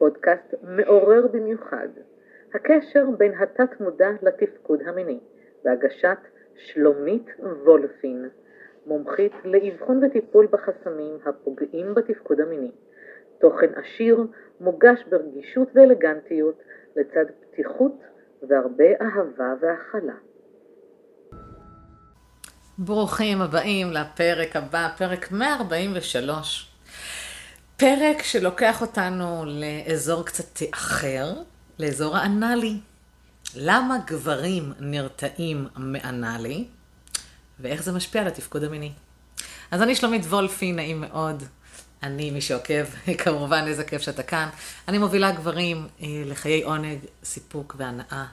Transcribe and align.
פודקאסט 0.00 0.54
מעורר 0.62 1.26
במיוחד, 1.32 1.88
הקשר 2.54 3.04
בין 3.18 3.32
התת 3.34 3.80
מודע 3.80 4.08
לתפקוד 4.22 4.80
המיני, 4.86 5.20
בהגשת 5.64 6.18
שלומית 6.56 7.26
וולפין, 7.64 8.28
מומחית 8.86 9.32
לאבחון 9.44 10.04
וטיפול 10.04 10.46
בחסמים 10.50 11.18
הפוגעים 11.26 11.94
בתפקוד 11.94 12.40
המיני. 12.40 12.70
תוכן 13.40 13.70
עשיר, 13.74 14.26
מוגש 14.60 15.04
ברגישות 15.10 15.68
ואלגנטיות, 15.74 16.62
לצד 16.96 17.24
פתיחות 17.40 17.98
והרבה 18.48 18.90
אהבה 19.00 19.54
והכלה. 19.60 20.16
ברוכים 22.78 23.38
הבאים 23.40 23.86
לפרק 23.90 24.56
הבא, 24.56 24.88
פרק 24.98 25.32
143. 25.32 26.69
פרק 27.80 28.22
שלוקח 28.22 28.80
אותנו 28.80 29.44
לאזור 29.46 30.24
קצת 30.24 30.62
אחר, 30.70 31.34
לאזור 31.78 32.16
האנאלי. 32.16 32.76
למה 33.54 33.96
גברים 34.06 34.72
נרתעים 34.80 35.66
מאנאלי, 35.76 36.64
ואיך 37.60 37.82
זה 37.82 37.92
משפיע 37.92 38.20
על 38.20 38.26
התפקוד 38.28 38.64
המיני. 38.64 38.92
אז 39.70 39.82
אני 39.82 39.94
שלומית 39.94 40.24
וולפי, 40.24 40.72
נעים 40.72 41.00
מאוד. 41.00 41.42
אני, 42.02 42.30
מי 42.30 42.40
שעוקב, 42.40 42.84
כמובן, 43.24 43.64
איזה 43.66 43.84
כיף 43.84 44.02
שאתה 44.02 44.22
כאן. 44.22 44.48
אני 44.88 44.98
מובילה 44.98 45.32
גברים 45.32 45.88
אה, 46.02 46.06
לחיי 46.26 46.62
עונג, 46.62 46.98
סיפוק 47.24 47.76
והנאה. 47.78 48.24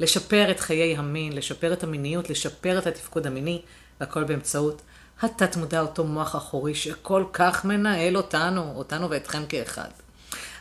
לשפר 0.00 0.50
את 0.50 0.60
חיי 0.60 0.96
המין, 0.96 1.32
לשפר 1.32 1.72
את 1.72 1.84
המיניות, 1.84 2.30
לשפר 2.30 2.78
את 2.78 2.86
התפקוד 2.86 3.26
המיני, 3.26 3.62
והכל 4.00 4.24
באמצעות 4.24 4.82
התת 5.22 5.56
מודע, 5.56 5.80
אותו 5.80 6.04
מוח 6.04 6.36
אחורי 6.36 6.74
שכל 6.74 7.24
כך 7.32 7.64
מנהל 7.64 8.16
אותנו, 8.16 8.72
אותנו 8.76 9.10
ואתכם 9.10 9.46
כאחד. 9.48 9.88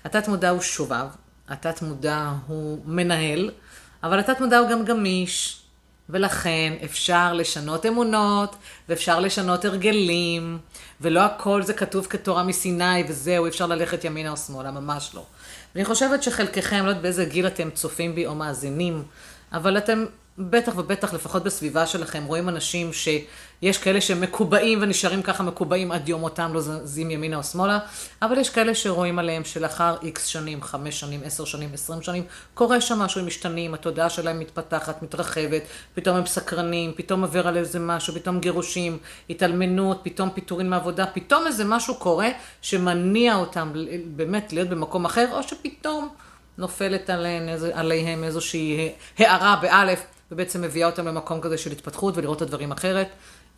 התת 0.03 0.27
מודע 0.27 0.49
הוא 0.49 0.61
שובב, 0.61 1.05
התת 1.49 1.81
מודע 1.81 2.31
הוא 2.47 2.81
מנהל, 2.85 3.51
אבל 4.03 4.19
התת 4.19 4.39
מודע 4.41 4.57
הוא 4.57 4.69
גם 4.69 4.85
גמיש, 4.85 5.61
ולכן 6.09 6.73
אפשר 6.83 7.33
לשנות 7.33 7.85
אמונות, 7.85 8.55
ואפשר 8.89 9.19
לשנות 9.19 9.65
הרגלים, 9.65 10.59
ולא 11.01 11.19
הכל 11.19 11.63
זה 11.63 11.73
כתוב 11.73 12.07
כתורה 12.09 12.43
מסיני 12.43 13.03
וזהו, 13.07 13.47
אפשר 13.47 13.65
ללכת 13.65 14.03
ימינה 14.03 14.31
או 14.31 14.37
שמאלה, 14.37 14.71
ממש 14.71 15.11
לא. 15.13 15.25
ואני 15.75 15.85
חושבת 15.85 16.23
שחלקכם, 16.23 16.83
לא 16.85 16.89
יודעת 16.89 17.01
באיזה 17.03 17.25
גיל 17.25 17.47
אתם 17.47 17.69
צופים 17.69 18.15
בי 18.15 18.25
או 18.25 18.35
מאזינים, 18.35 19.03
אבל 19.53 19.77
אתם 19.77 20.05
בטח 20.38 20.73
ובטח, 20.78 21.14
לפחות 21.14 21.44
בסביבה 21.44 21.88
שלכם, 21.88 22.23
רואים 22.25 22.50
אנשים 22.50 22.94
שיש 22.94 23.78
כאלה 23.78 24.02
שמקובעים 24.02 24.80
ונשארים 24.81 25.22
ככה 25.22 25.44
מקובעים 25.44 25.91
עד 25.91 26.09
יום 26.09 26.22
מותם, 26.22 26.53
לא 26.53 26.61
זזים 26.61 27.11
ימינה 27.11 27.38
או 27.38 27.44
שמאלה, 27.44 27.80
אבל 28.22 28.38
יש 28.38 28.50
כאלה 28.50 28.75
שרואים 28.75 29.19
עליהם 29.19 29.44
שלאחר 29.44 29.95
איקס 30.02 30.25
שנים, 30.25 30.61
חמש 30.61 31.00
שנים, 31.00 31.22
עשר 31.25 31.45
שנים, 31.45 31.69
עשרים 31.73 32.02
שנים, 32.02 32.23
קורה 32.53 32.81
שם 32.81 33.00
משהו, 33.00 33.22
הם 33.22 33.28
משתנים, 33.28 33.73
התודעה 33.73 34.09
שלהם 34.09 34.39
מתפתחת, 34.39 35.03
מתרחבת, 35.03 35.61
פתאום 35.94 36.17
הם 36.17 36.25
סקרנים, 36.25 36.94
פתאום 36.95 37.22
עובר 37.22 37.47
על 37.47 37.58
איזה 37.58 37.80
משהו, 37.80 38.13
פתאום 38.13 38.39
גירושים, 38.39 38.97
התאלמנות, 39.30 40.00
פתאום 40.03 40.30
פיטורין 40.30 40.69
מעבודה, 40.69 41.06
פתאום 41.06 41.47
איזה 41.47 41.63
משהו 41.66 41.95
קורה 41.95 42.30
שמניע 42.61 43.36
אותם 43.36 43.73
באמת 44.06 44.53
להיות 44.53 44.69
במקום 44.69 45.06
אחר, 45.06 45.28
או 45.31 45.44
שפתאום... 45.44 46.09
נופלת 46.58 47.09
עליהם, 47.09 47.50
עליהם 47.73 48.23
איזושהי 48.23 48.91
הערה 49.17 49.56
באלף, 49.61 50.06
ובעצם 50.31 50.61
מביאה 50.61 50.87
אותם 50.87 51.07
למקום 51.07 51.41
כזה 51.41 51.57
של 51.57 51.71
התפתחות 51.71 52.17
ולראות 52.17 52.37
את 52.37 52.41
הדברים 52.41 52.71
אחרת. 52.71 53.07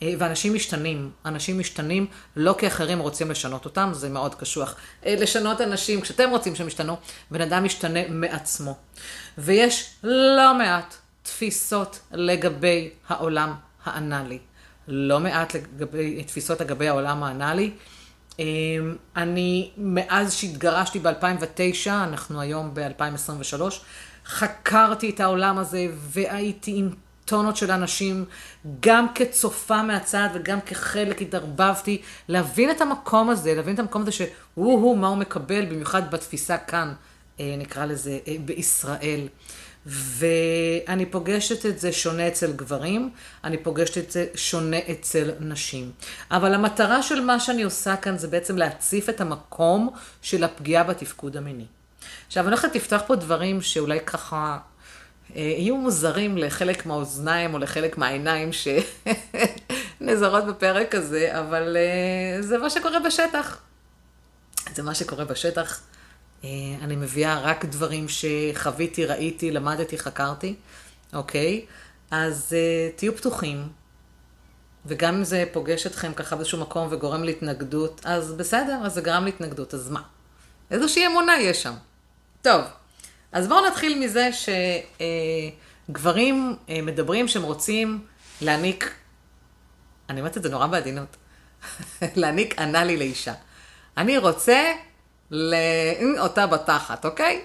אה, 0.02 0.14
ואנשים 0.18 0.54
משתנים, 0.54 1.12
אנשים 1.26 1.60
משתנים 1.60 2.08
לא 2.36 2.56
כי 2.58 2.68
אחרים 2.68 3.00
רוצים 3.00 3.32
לשנות 3.32 3.66
אותם, 3.66 3.90
זה 3.94 4.10
מאוד 4.10 4.36
קשוח. 4.36 4.76
אה, 5.06 5.16
לשנות 5.20 5.62
אנשים, 5.62 6.02
כשאתם 6.02 6.30
רוצים 6.30 6.56
שהם 6.56 6.68
ישתנו, 6.68 6.98
בן 7.32 7.42
אדם 7.42 7.64
משתנה 7.64 8.00
מעצמו. 8.10 8.76
ויש 9.38 9.90
לא 10.04 10.54
מעט 10.58 10.96
תפיסות 11.24 12.00
לגבי 12.12 12.90
העולם 13.10 13.54
האנאלי. 13.86 14.40
לא 14.88 15.20
מעט 15.20 15.56
לגבי, 15.56 16.24
תפיסות 16.24 16.62
לגבי 16.62 16.88
העולם 16.88 17.24
האנאלי. 17.24 17.72
אה, 18.40 18.46
אני, 19.16 19.72
מאז 19.78 20.34
שהתגרשתי 20.34 21.00
ב-2009, 21.00 21.88
אנחנו 21.88 22.42
היום 22.42 22.72
ב-2023, 22.74 23.62
חקרתי 24.28 25.10
את 25.10 25.20
העולם 25.20 25.58
הזה 25.58 25.88
והייתי 25.94 26.74
עם 26.76 26.90
טונות 27.26 27.58
של 27.58 27.72
אנשים, 27.72 28.26
גם 28.80 29.08
כצופה 29.16 29.84
מהצד 29.84 30.30
וגם 30.34 30.62
כחלק 30.62 31.22
התערבבתי, 31.22 32.02
להבין 32.28 32.72
את 32.72 32.82
המקום 32.82 33.30
הזה, 33.30 33.54
להבין 33.56 33.74
את 33.74 33.80
המקום 33.80 34.02
הזה 34.02 34.12
שהוא-הוא 34.12 34.98
מה 34.98 35.08
הוא 35.08 35.18
מקבל, 35.18 35.66
במיוחד 35.66 36.12
בתפיסה 36.12 36.58
כאן, 36.58 36.94
אה, 37.40 37.56
נקרא 37.58 37.86
לזה, 37.86 38.20
אה, 38.28 38.36
בישראל. 38.46 39.28
ואני 39.86 41.06
פוגשת 41.06 41.66
את 41.66 41.80
זה 41.80 41.92
שונה 41.92 42.28
אצל 42.28 42.52
גברים, 42.52 43.10
אני 43.44 43.58
פוגשת 43.58 43.98
את 43.98 44.12
זה 44.12 44.26
שונה 44.36 44.78
אצל 44.92 45.32
נשים. 45.40 45.92
אבל 46.32 46.54
המטרה 46.54 47.04
של 47.04 47.22
מה 47.22 47.40
שאני 47.40 47.64
עושה 47.64 47.96
כאן 47.96 48.18
זה 48.18 48.28
בעצם 48.28 48.58
להציף 48.58 49.10
את 49.10 49.22
המקום 49.22 49.90
של 50.22 50.44
הפגיעה 50.44 50.84
בתפקוד 50.84 51.38
המיני. 51.38 51.66
עכשיו, 52.28 52.44
אני 52.44 52.52
הולכת 52.52 52.76
לפתוח 52.76 53.02
פה 53.08 53.16
דברים 53.16 53.62
שאולי 53.62 54.00
ככה 54.00 54.58
אה, 55.36 55.42
יהיו 55.42 55.78
מוזרים 55.78 56.38
לחלק 56.38 56.86
מהאוזניים 56.86 57.54
או 57.54 57.60
לחלק 57.60 57.98
מהעיניים 57.98 58.50
שנזרות 58.54 60.46
בפרק 60.50 60.96
הזה, 60.96 61.40
אבל 61.40 61.78
אה, 61.78 62.42
זה 62.42 62.58
מה 62.58 62.70
שקורה 62.70 63.00
בשטח. 63.00 63.60
זה 64.76 64.84
מה 64.84 64.96
שקורה 64.96 65.26
בשטח. 65.26 65.82
אה, 66.44 66.50
אני 66.82 66.96
מביאה 66.96 67.42
רק 67.42 67.66
דברים 67.66 68.06
שחוויתי, 68.10 69.06
ראיתי, 69.06 69.52
למדתי, 69.52 69.98
חקרתי, 69.98 70.56
אוקיי? 71.14 71.66
אז 72.12 72.56
תהיו 72.96 73.16
פתוחים, 73.16 73.68
וגם 74.86 75.16
אם 75.16 75.24
זה 75.24 75.46
פוגש 75.52 75.88
אתכם 75.88 76.14
ככה 76.14 76.36
באיזשהו 76.36 76.60
מקום 76.60 76.88
וגורם 76.92 77.24
להתנגדות, 77.24 78.02
אז 78.04 78.34
בסדר, 78.34 78.80
אז 78.84 78.94
זה 78.94 79.02
גרם 79.02 79.26
להתנגדות, 79.26 79.74
אז 79.74 79.90
מה? 79.90 80.02
איזושהי 80.72 81.08
אמונה 81.08 81.40
יש 81.40 81.64
שם. 81.64 81.74
טוב, 82.42 82.62
אז 83.32 83.48
בואו 83.48 83.68
נתחיל 83.68 84.00
מזה 84.00 84.30
שגברים 85.90 86.56
אה, 86.70 86.82
מדברים 86.82 87.28
שהם 87.28 87.44
רוצים 87.44 88.06
להעניק, 88.42 88.94
אני 90.10 90.20
אומרת 90.20 90.38
את 90.38 90.44
זה 90.44 90.50
נורא 90.50 90.68
בעדינות, 90.68 91.18
להעניק 92.16 92.60
אנאלי 92.60 92.98
לאישה. 92.98 93.34
אני 93.98 94.18
רוצה 94.18 94.74
לאותה 95.32 96.48
בתחת, 96.48 97.06
אוקיי? 97.06 97.42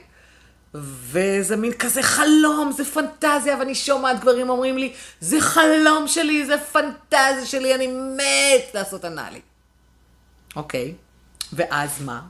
וזה 0.74 1.56
מין 1.56 1.72
כזה 1.72 2.02
חלום, 2.02 2.72
זה 2.72 2.84
פנטזיה, 2.84 3.56
ואני 3.58 3.74
שומעת 3.74 4.20
גברים 4.20 4.50
אומרים 4.50 4.78
לי, 4.78 4.92
זה 5.20 5.40
חלום 5.40 6.08
שלי, 6.08 6.46
זה 6.46 6.58
פנטזיה 6.58 7.46
שלי, 7.46 7.74
אני 7.74 7.86
מת 7.86 8.74
לעשות 8.74 9.04
אנאלי. 9.04 9.40
אוקיי, 10.56 10.94
ואז 11.52 12.02
מה? 12.02 12.20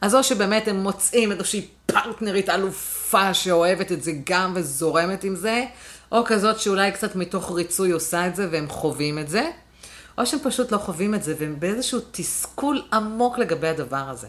אז 0.00 0.14
או 0.14 0.24
שבאמת 0.24 0.68
הם 0.68 0.76
מוצאים 0.76 1.32
איזושהי 1.32 1.68
פרטנרית 1.86 2.48
אלופה 2.48 3.34
שאוהבת 3.34 3.92
את 3.92 4.02
זה 4.02 4.12
גם 4.24 4.52
וזורמת 4.56 5.24
עם 5.24 5.36
זה, 5.36 5.64
או 6.12 6.24
כזאת 6.24 6.60
שאולי 6.60 6.92
קצת 6.92 7.16
מתוך 7.16 7.50
ריצוי 7.50 7.90
עושה 7.90 8.26
את 8.26 8.36
זה 8.36 8.48
והם 8.50 8.68
חווים 8.68 9.18
את 9.18 9.28
זה, 9.28 9.50
או 10.18 10.26
שהם 10.26 10.40
פשוט 10.42 10.72
לא 10.72 10.78
חווים 10.78 11.14
את 11.14 11.22
זה 11.22 11.34
והם 11.38 11.60
באיזשהו 11.60 12.00
תסכול 12.10 12.82
עמוק 12.92 13.38
לגבי 13.38 13.68
הדבר 13.68 14.08
הזה. 14.08 14.28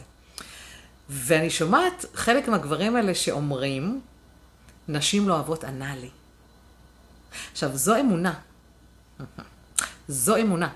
ואני 1.09 1.49
שומעת 1.49 2.05
חלק 2.13 2.47
מהגברים 2.47 2.95
האלה 2.95 3.15
שאומרים, 3.15 4.01
נשים 4.87 5.27
לא 5.27 5.33
אוהבות 5.33 5.65
אנאלי. 5.65 6.09
עכשיו, 7.51 7.77
זו 7.77 7.99
אמונה. 7.99 8.33
זו 10.07 10.37
אמונה. 10.37 10.69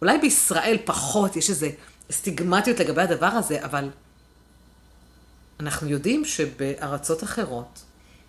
אולי 0.00 0.18
בישראל 0.18 0.76
פחות, 0.84 1.36
יש 1.36 1.50
איזה 1.50 1.70
סטיגמטיות 2.10 2.80
לגבי 2.80 3.02
הדבר 3.02 3.26
הזה, 3.26 3.64
אבל 3.64 3.90
אנחנו 5.60 5.88
יודעים 5.88 6.24
שבארצות 6.24 7.24
אחרות, 7.24 7.82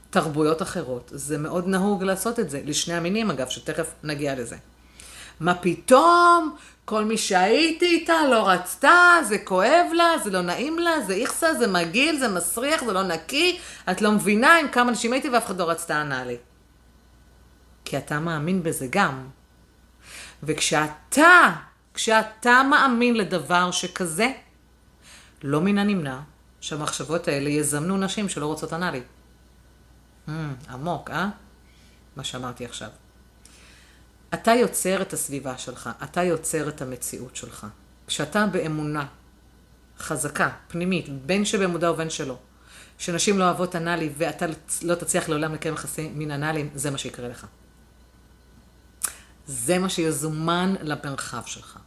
תרבויות 0.10 0.62
אחרות, 0.62 1.12
זה 1.16 1.38
מאוד 1.38 1.68
נהוג 1.68 2.04
לעשות 2.04 2.40
את 2.40 2.50
זה, 2.50 2.62
לשני 2.66 2.94
המינים 2.94 3.32
אגב, 3.32 3.50
שתכף 3.50 3.92
נגיע 4.04 4.36
לזה. 4.36 4.56
מה 5.40 5.56
פתאום, 5.56 6.56
כל 6.86 7.06
מי 7.06 7.18
שהייתי 7.18 7.86
איתה 7.86 8.14
לא 8.32 8.50
רצתה, 8.50 9.20
זה 9.28 9.38
כואב 9.38 9.86
לה, 9.94 10.12
זה 10.24 10.30
לא 10.30 10.42
נעים 10.42 10.80
לה, 10.80 11.02
זה 11.02 11.14
איכסה, 11.14 11.54
זה 11.54 11.68
מגעיל, 11.68 12.20
זה 12.20 12.28
מסריח, 12.28 12.84
זה 12.84 12.94
לא 12.94 13.04
נקי, 13.04 13.60
את 13.92 14.02
לא 14.02 14.12
מבינה 14.12 14.58
עם 14.58 14.68
כמה 14.68 14.90
אנשים 14.90 15.14
הייתי 15.14 15.30
ואף 15.30 15.46
אחד 15.46 15.58
לא 15.58 15.70
רצתה 15.70 16.02
ענה 16.02 16.26
לי. 16.26 16.38
כי 17.86 17.98
אתה 17.98 18.20
מאמין 18.20 18.64
בזה 18.64 18.88
גם. 18.90 19.28
וכשאתה 20.44 21.52
כשאתה 21.98 22.62
מאמין 22.70 23.16
לדבר 23.18 23.72
שכזה, 23.72 24.32
לא 25.44 25.62
מן 25.62 25.78
הנמנע 25.78 26.20
שהמחשבות 26.62 27.28
האלה 27.28 27.50
יזמנו 27.50 27.98
נשים 27.98 28.30
שלא 28.30 28.46
רוצות 28.46 28.74
אנאלי. 28.74 29.02
Mm, 30.28 30.32
עמוק, 30.70 31.10
אה? 31.12 31.30
מה 32.16 32.24
שאמרתי 32.24 32.66
עכשיו. 32.66 32.90
אתה 34.34 34.52
יוצר 34.52 35.02
את 35.02 35.14
הסביבה 35.14 35.58
שלך, 35.58 35.90
אתה 36.04 36.24
יוצר 36.24 36.70
את 36.70 36.82
המציאות 36.82 37.36
שלך. 37.36 37.68
כשאתה 38.08 38.46
באמונה 38.46 39.06
חזקה, 40.00 40.50
פנימית, 40.68 41.10
בין 41.26 41.46
שבמודע 41.46 41.92
ובין 41.92 42.10
שלא, 42.10 42.38
שנשים 42.98 43.40
לא 43.40 43.44
אוהבות 43.44 43.76
אנאלי 43.76 44.10
ואתה 44.18 44.46
לא 44.82 44.96
תצליח 44.96 45.30
לעולם 45.30 45.54
לקיים 45.54 45.74
יחסי 45.74 46.10
מין 46.10 46.32
אנאליים, 46.32 46.70
זה 46.76 46.92
מה 46.92 46.98
שיקרה 46.98 47.28
לך. 47.28 47.46
זה 49.48 49.80
מה 49.80 49.90
שיזומן 49.90 50.76
למרחב 50.82 51.42
שלך. 51.46 51.80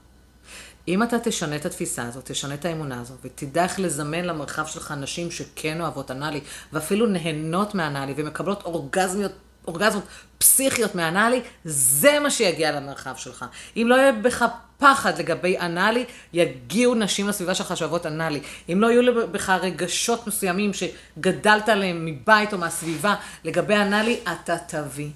אם 0.90 1.02
אתה 1.02 1.18
תשנה 1.18 1.56
את 1.56 1.66
התפיסה 1.66 2.02
הזאת, 2.02 2.30
תשנה 2.30 2.54
את 2.54 2.64
האמונה 2.64 3.00
הזאת, 3.00 3.18
ותדע 3.24 3.62
איך 3.62 3.80
לזמן 3.80 4.24
למרחב 4.24 4.66
שלך 4.66 4.94
נשים 5.00 5.30
שכן 5.30 5.80
אוהבות 5.80 6.10
אנאלי, 6.10 6.40
ואפילו 6.72 7.06
נהנות 7.06 7.74
מאנאלי, 7.74 8.14
ומקבלות 8.16 8.62
אורגזמיות, 8.62 9.32
אורגזמות 9.66 10.04
פסיכיות 10.38 10.94
מאנאלי, 10.94 11.40
זה 11.64 12.18
מה 12.20 12.30
שיגיע 12.30 12.72
למרחב 12.72 13.16
שלך. 13.16 13.44
אם 13.76 13.86
לא 13.88 13.94
יהיה 13.94 14.12
בך 14.12 14.44
פחד 14.78 15.18
לגבי 15.18 15.58
אנאלי, 15.58 16.04
יגיעו 16.32 16.94
נשים 16.94 17.28
לסביבה 17.28 17.54
שלך 17.54 17.76
שאוהבות 17.76 18.06
אנאלי. 18.06 18.40
אם 18.72 18.80
לא 18.80 18.86
יהיו 18.86 19.32
בך 19.32 19.50
רגשות 19.50 20.26
מסוימים 20.26 20.70
שגדלת 20.72 21.68
עליהם 21.68 22.06
מבית 22.06 22.52
או 22.52 22.58
מהסביבה 22.58 23.14
לגבי 23.44 23.76
אנאלי, 23.76 24.20
אתה 24.32 24.56
תביא 24.58 25.10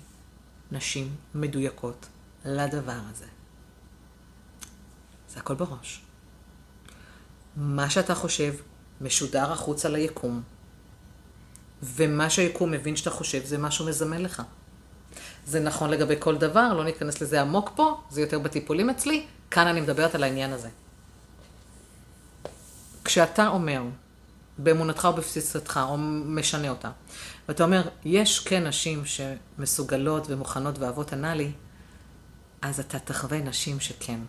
נשים 0.72 1.08
מדויקות 1.34 2.06
לדבר 2.44 2.98
הזה. 3.10 3.33
זה 5.34 5.40
הכל 5.40 5.54
בראש. 5.54 6.00
מה 7.56 7.90
שאתה 7.90 8.14
חושב 8.14 8.54
משודר 9.00 9.52
החוצה 9.52 9.88
ליקום, 9.88 10.42
ומה 11.82 12.30
שהיקום 12.30 12.70
מבין 12.70 12.96
שאתה 12.96 13.10
חושב 13.10 13.44
זה 13.44 13.58
מה 13.58 13.70
שהוא 13.70 13.88
מזמן 13.88 14.22
לך. 14.22 14.42
זה 15.46 15.60
נכון 15.60 15.90
לגבי 15.90 16.14
כל 16.18 16.36
דבר, 16.36 16.72
לא 16.74 16.84
ניכנס 16.84 17.22
לזה 17.22 17.40
עמוק 17.40 17.70
פה, 17.76 18.00
זה 18.10 18.20
יותר 18.20 18.38
בטיפולים 18.38 18.90
אצלי, 18.90 19.26
כאן 19.50 19.66
אני 19.66 19.80
מדברת 19.80 20.14
על 20.14 20.22
העניין 20.22 20.52
הזה. 20.52 20.68
כשאתה 23.04 23.48
אומר, 23.48 23.82
באמונתך 24.58 25.04
או 25.04 25.12
בבסיסתך, 25.12 25.80
או 25.88 25.98
משנה 26.26 26.68
אותה, 26.68 26.90
ואתה 27.48 27.64
אומר, 27.64 27.88
יש 28.04 28.38
כן 28.38 28.66
נשים 28.66 29.02
שמסוגלות 29.04 30.26
ומוכנות 30.30 30.78
ואוהבות 30.78 31.12
אנאלי, 31.12 31.52
אז 32.62 32.80
אתה 32.80 32.98
תחווה 32.98 33.38
נשים 33.38 33.80
שכן. 33.80 34.20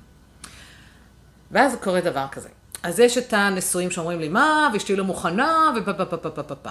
ואז 1.56 1.76
קורה 1.84 2.02
דבר 2.02 2.26
כזה. 2.32 2.50
אז 2.84 3.00
יש 3.00 3.18
את 3.18 3.34
הנשואים 3.34 3.92
שאומרים 3.92 4.20
לי, 4.20 4.30
מה, 4.30 4.70
ואשתי 4.74 4.96
לא 4.96 5.04
מוכנה, 5.04 5.72
ופה 5.76 5.94
פה 5.94 6.06
פה 6.06 6.18
פה 6.18 6.30
פה 6.30 6.44
פה 6.44 6.56
פה. 6.56 6.70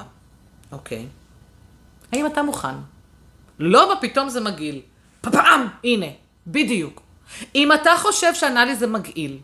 אוקיי. 0.72 1.06
האם 2.12 2.26
אתה 2.26 2.42
מוכן? 2.42 2.74
לא, 3.58 3.94
פתאום 4.00 4.28
זה 4.28 4.40
מגעיל. 4.40 4.80
פפעם, 5.20 5.68
הנה, 5.84 6.06
בדיוק. 6.46 7.02
אם 7.54 7.72
אתה 7.72 7.90
חושב 7.96 8.34
שאנאלי 8.34 8.76
זה 8.76 8.86
מגעיל, 8.86 9.38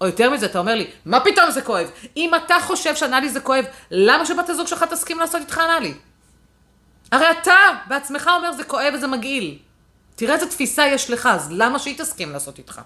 או 0.00 0.06
יותר 0.06 0.30
מזה, 0.30 0.46
אתה 0.46 0.58
אומר 0.58 0.74
לי, 0.74 0.90
מה 1.04 1.20
פתאום 1.20 1.50
זה 1.50 1.62
כואב? 1.62 1.90
אם 2.16 2.30
אתה 2.34 2.54
חושב 2.62 2.96
שאנאלי 2.96 3.28
זה 3.28 3.40
כואב, 3.40 3.64
למה 3.90 4.26
שבת 4.26 4.48
הזוג 4.48 4.66
שלך 4.66 4.82
תסכים 4.82 5.18
לעשות 5.18 5.40
איתך 5.40 5.58
אנאלי? 5.64 5.94
הרי 7.12 7.26
אתה 7.30 7.54
בעצמך 7.88 8.30
אומר 8.36 8.52
זה 8.52 8.64
כואב 8.64 8.94
וזה 8.94 9.06
מגעיל. 9.06 9.58
תראה 10.14 10.34
איזה 10.34 10.46
תפיסה 10.46 10.86
יש 10.86 11.10
לך, 11.10 11.26
אז 11.26 11.52
למה 11.52 11.78
שהיא 11.78 11.98
תסכים 11.98 12.30
לעשות 12.30 12.58
איתך? 12.58 12.80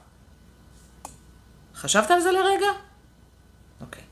חשבת 1.79 2.11
על 2.11 2.21
זה 2.21 2.33
לרגע? 2.33 2.67
אוקיי. 3.81 4.03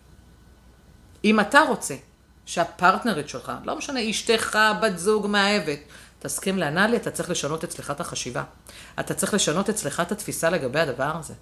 אם 1.25 1.41
אתה 1.41 1.61
רוצה 1.61 1.95
שהפרטנרית 2.47 3.29
שלך, 3.29 3.53
לא 3.65 3.79
משנה, 3.79 4.11
אשתך, 4.11 4.59
בת 4.83 4.99
זוג, 4.99 5.27
מאהבת, 5.27 5.79
תסכים 6.19 6.59
לאנאלי, 6.59 6.97
אתה 6.97 7.11
צריך 7.11 7.31
לשנות 7.31 7.65
אצלך 7.65 7.91
את 7.91 8.01
החשיבה. 8.01 8.45
אתה 9.01 9.15
צריך 9.15 9.35
לשנות 9.35 9.69
אצלך 9.69 10.01
את 10.01 10.13
התפיסה 10.13 10.51
לגבי 10.51 10.81
הדבר 10.81 11.17
הזה. 11.17 11.35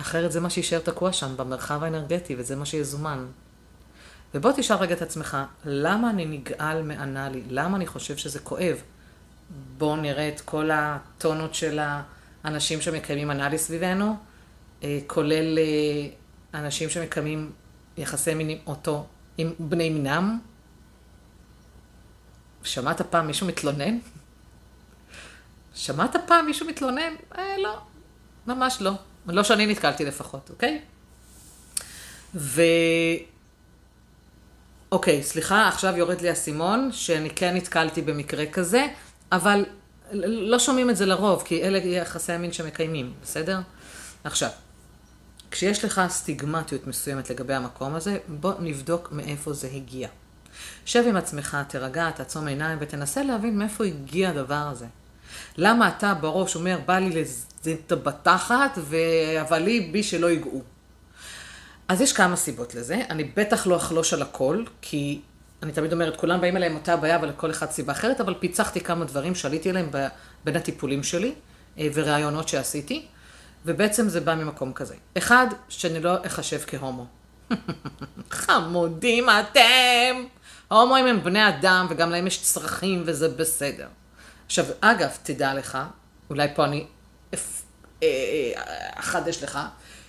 אחרת 0.00 0.32
זה 0.32 0.40
מה 0.40 0.50
שיישאר 0.50 0.78
תקוע 0.78 1.12
שם, 1.12 1.36
במרחב 1.36 1.82
האנרגטי, 1.82 2.34
וזה 2.38 2.56
מה 2.56 2.66
שיזומן. 2.66 3.26
ובוא 4.34 4.52
תשאל 4.56 4.76
רגע 4.76 4.94
את 4.94 5.02
עצמך, 5.02 5.36
למה 5.64 6.10
אני 6.10 6.26
נגעל 6.26 6.82
מאנאלי? 6.82 7.42
למה 7.48 7.76
אני 7.76 7.86
חושב 7.86 8.16
שזה 8.16 8.38
כואב? 8.38 8.76
בואו 9.78 9.96
נראה 9.96 10.28
את 10.28 10.40
כל 10.40 10.70
הטונות 10.72 11.54
של 11.54 11.78
האנשים 12.46 12.80
שמקיימים 12.80 13.30
אנאלי 13.30 13.58
סביבנו, 13.58 14.16
אה, 14.82 14.98
כולל 15.06 15.58
אה, 15.58 16.08
אנשים 16.54 16.90
שמקיימים 16.90 17.52
יחסי 17.96 18.34
מין 18.34 18.48
עם 18.48 18.58
אותו, 18.66 19.06
עם 19.38 19.52
בני 19.58 19.90
מינם. 19.90 20.38
שמעת 22.62 23.02
פעם 23.02 23.26
מישהו 23.26 23.46
מתלונן? 23.46 23.98
שמעת 25.74 26.16
פעם 26.26 26.46
מישהו 26.46 26.66
מתלונן? 26.66 27.14
אה, 27.38 27.54
לא, 27.62 27.80
ממש 28.46 28.76
לא. 28.80 28.92
לא 29.26 29.42
שאני 29.42 29.66
נתקלתי 29.66 30.04
לפחות, 30.04 30.50
אוקיי? 30.50 30.80
ו... 32.34 32.62
אוקיי, 34.92 35.22
סליחה, 35.22 35.68
עכשיו 35.68 35.96
יורד 35.96 36.20
לי 36.20 36.28
האסימון, 36.28 36.90
שאני 36.92 37.30
כן 37.30 37.56
נתקלתי 37.56 38.02
במקרה 38.02 38.46
כזה, 38.46 38.86
אבל 39.32 39.64
לא 40.12 40.58
שומעים 40.58 40.90
את 40.90 40.96
זה 40.96 41.06
לרוב, 41.06 41.42
כי 41.46 41.62
אלה 41.62 41.78
יחסי 41.78 42.32
המין 42.32 42.52
שמקיימים, 42.52 43.12
בסדר? 43.22 43.58
עכשיו, 44.24 44.50
כשיש 45.50 45.84
לך 45.84 46.02
סטיגמטיות 46.08 46.86
מסוימת 46.86 47.30
לגבי 47.30 47.54
המקום 47.54 47.94
הזה, 47.94 48.18
בוא 48.28 48.52
נבדוק 48.60 49.08
מאיפה 49.12 49.52
זה 49.52 49.68
הגיע. 49.74 50.08
שב 50.84 51.04
עם 51.08 51.16
עצמך, 51.16 51.56
תירגע, 51.68 52.10
תעצום 52.10 52.46
עיניים 52.46 52.78
ותנסה 52.80 53.22
להבין 53.22 53.58
מאיפה 53.58 53.84
הגיע 53.84 54.30
הדבר 54.30 54.54
הזה. 54.54 54.86
למה 55.56 55.88
אתה 55.88 56.14
בראש 56.14 56.54
אומר, 56.56 56.78
בא 56.86 56.98
לי 56.98 57.22
לזית 57.22 57.92
בתחת, 57.92 58.78
אבל 59.40 59.58
לי 59.58 59.80
בי 59.80 60.02
שלא 60.02 60.30
ייגעו. 60.30 60.62
אז 61.88 62.00
יש 62.00 62.12
כמה 62.12 62.36
סיבות 62.36 62.74
לזה. 62.74 63.02
אני 63.10 63.24
בטח 63.24 63.66
לא 63.66 63.76
אחלוש 63.76 64.12
על 64.12 64.22
הכל, 64.22 64.64
כי 64.82 65.20
אני 65.62 65.72
תמיד 65.72 65.92
אומרת, 65.92 66.16
כולם 66.16 66.40
באים 66.40 66.56
אליהם 66.56 66.74
אותה 66.74 66.96
בעיה, 66.96 67.16
אבל 67.16 67.28
לכל 67.28 67.50
אחד 67.50 67.70
סיבה 67.70 67.92
אחרת, 67.92 68.20
אבל 68.20 68.34
פיצחתי 68.34 68.80
כמה 68.80 69.04
דברים 69.04 69.34
שעליתי 69.34 69.70
עליהם 69.70 69.90
בין 70.44 70.56
הטיפולים 70.56 71.02
שלי 71.02 71.34
אה, 71.78 71.88
וראיונות 71.94 72.48
שעשיתי, 72.48 73.06
ובעצם 73.66 74.08
זה 74.08 74.20
בא 74.20 74.34
ממקום 74.34 74.72
כזה. 74.72 74.94
אחד, 75.18 75.46
שאני 75.68 76.00
לא 76.00 76.26
אחשב 76.26 76.60
כהומו. 76.66 77.06
חמודים 78.30 79.26
אתם! 79.30 80.24
ההומואים 80.70 81.06
הם 81.06 81.24
בני 81.24 81.48
אדם, 81.48 81.86
וגם 81.90 82.10
להם 82.10 82.26
יש 82.26 82.42
צרכים, 82.42 83.02
וזה 83.06 83.28
בסדר. 83.28 83.88
עכשיו, 84.46 84.64
אגב, 84.80 85.10
תדע 85.22 85.54
לך, 85.54 85.78
אולי 86.30 86.48
פה 86.54 86.64
אני 86.64 86.86
אה, 87.34 87.38
אה, 88.02 88.52
אחדש 88.94 89.42
לך, 89.42 89.58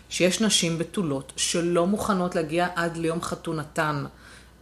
שיש 0.10 0.42
נשים 0.42 0.78
בתולות 0.78 1.34
שלא 1.36 1.88
מוכנות 1.88 2.36
להגיע 2.36 2.68
עד 2.76 2.98
ליום 2.98 3.22
חתונתן. 3.22 4.06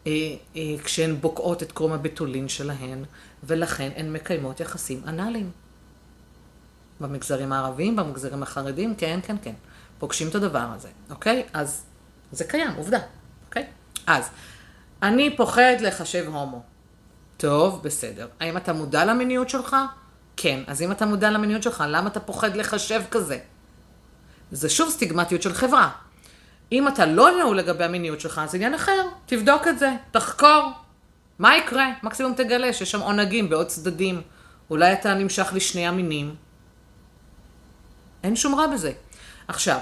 אה, 0.08 0.12
אה, 0.56 0.62
כשהן 0.84 1.16
בוקעות 1.22 1.64
את 1.64 1.72
קרום 1.72 1.92
הבתולין 1.92 2.50
שלהן, 2.50 3.04
ולכן 3.44 3.92
הן 3.96 4.14
מקיימות 4.14 4.60
יחסים 4.60 5.02
אנאליים. 5.08 5.52
במגזרים 7.00 7.52
הערביים, 7.52 7.96
במגזרים 7.96 8.44
החרדים, 8.44 8.96
כן, 8.96 9.20
כן, 9.24 9.36
כן. 9.42 9.54
פוגשים 10.00 10.28
את 10.28 10.36
הדבר 10.36 10.68
הזה, 10.76 10.90
אוקיי? 11.10 11.44
אז 11.54 11.84
זה 12.32 12.44
קיים, 12.44 12.72
עובדה, 12.78 13.00
אוקיי? 13.46 13.66
אז, 14.08 14.30
אני 15.02 15.38
פוחד 15.38 15.76
לחשב 15.82 16.26
הומו. 16.28 16.64
טוב, 17.38 17.84
בסדר. 17.84 18.28
האם 18.40 18.58
אתה 18.58 18.74
מודע 18.74 19.06
למיניות 19.06 19.50
שלך? 19.50 19.76
כן. 20.38 20.64
אז 20.68 20.82
אם 20.82 20.92
אתה 20.92 21.06
מודע 21.06 21.32
למיניות 21.32 21.64
שלך, 21.64 21.84
למה 21.88 22.08
אתה 22.08 22.20
פוחד 22.20 22.56
לחשב 22.56 23.02
כזה? 23.12 23.40
זה 24.52 24.70
שוב 24.70 24.90
סטיגמטיות 24.90 25.42
של 25.42 25.54
חברה. 25.54 25.92
אם 26.72 26.88
אתה 26.88 27.06
לא 27.06 27.38
נעול 27.38 27.58
לגבי 27.58 27.84
המיניות 27.84 28.20
שלך, 28.20 28.42
זה 28.48 28.58
עניין 28.58 28.74
אחר. 28.74 29.02
תבדוק 29.26 29.68
את 29.68 29.80
זה, 29.80 29.92
תחקור. 30.12 30.72
מה 31.40 31.58
יקרה? 31.58 31.88
מקסימום 32.04 32.34
תגלה 32.34 32.74
שיש 32.74 32.92
שם 32.92 33.00
עונגים 33.00 33.50
בעוד 33.50 33.68
צדדים. 33.68 34.22
אולי 34.70 34.94
אתה 34.94 35.14
נמשך 35.14 35.50
לשני 35.54 35.88
המינים. 35.88 36.36
אין 38.24 38.36
שום 38.36 38.56
רע 38.56 38.68
בזה. 38.68 38.92
עכשיו, 39.48 39.80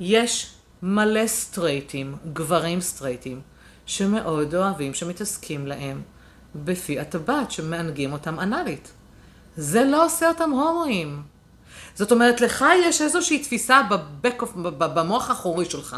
יש 0.00 0.54
מלא 0.82 1.26
סטרייטים, 1.26 2.16
גברים 2.32 2.80
סטרייטים, 2.80 3.40
שמאוד 3.86 4.54
אוהבים 4.54 4.94
שמתעסקים 4.94 5.66
להם 5.66 6.02
בפי 6.54 7.00
הטבעת, 7.00 7.50
שמענגים 7.50 8.12
אותם 8.12 8.40
אנאלית. 8.40 8.92
זה 9.56 9.84
לא 9.84 10.04
עושה 10.04 10.28
אותם 10.28 10.50
הומואים. 10.50 11.22
זאת 11.98 12.12
אומרת, 12.12 12.40
לך 12.40 12.64
יש 12.84 13.02
איזושהי 13.02 13.38
תפיסה 13.38 13.80
בבק, 13.90 14.42
במוח 14.78 15.30
האחורי 15.30 15.64
שלך, 15.64 15.96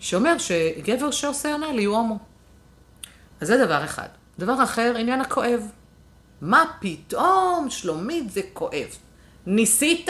שאומר 0.00 0.38
שגבר 0.38 1.10
שעושה 1.10 1.54
אנאלי 1.54 1.84
הוא 1.84 1.96
הומו. 1.96 2.18
אז 3.40 3.48
זה 3.48 3.64
דבר 3.64 3.84
אחד. 3.84 4.08
דבר 4.38 4.62
אחר, 4.62 4.94
עניין 4.98 5.20
הכואב. 5.20 5.60
מה 6.40 6.64
פתאום, 6.80 7.66
שלומית, 7.70 8.30
זה 8.30 8.40
כואב. 8.52 8.96
ניסית? 9.46 10.08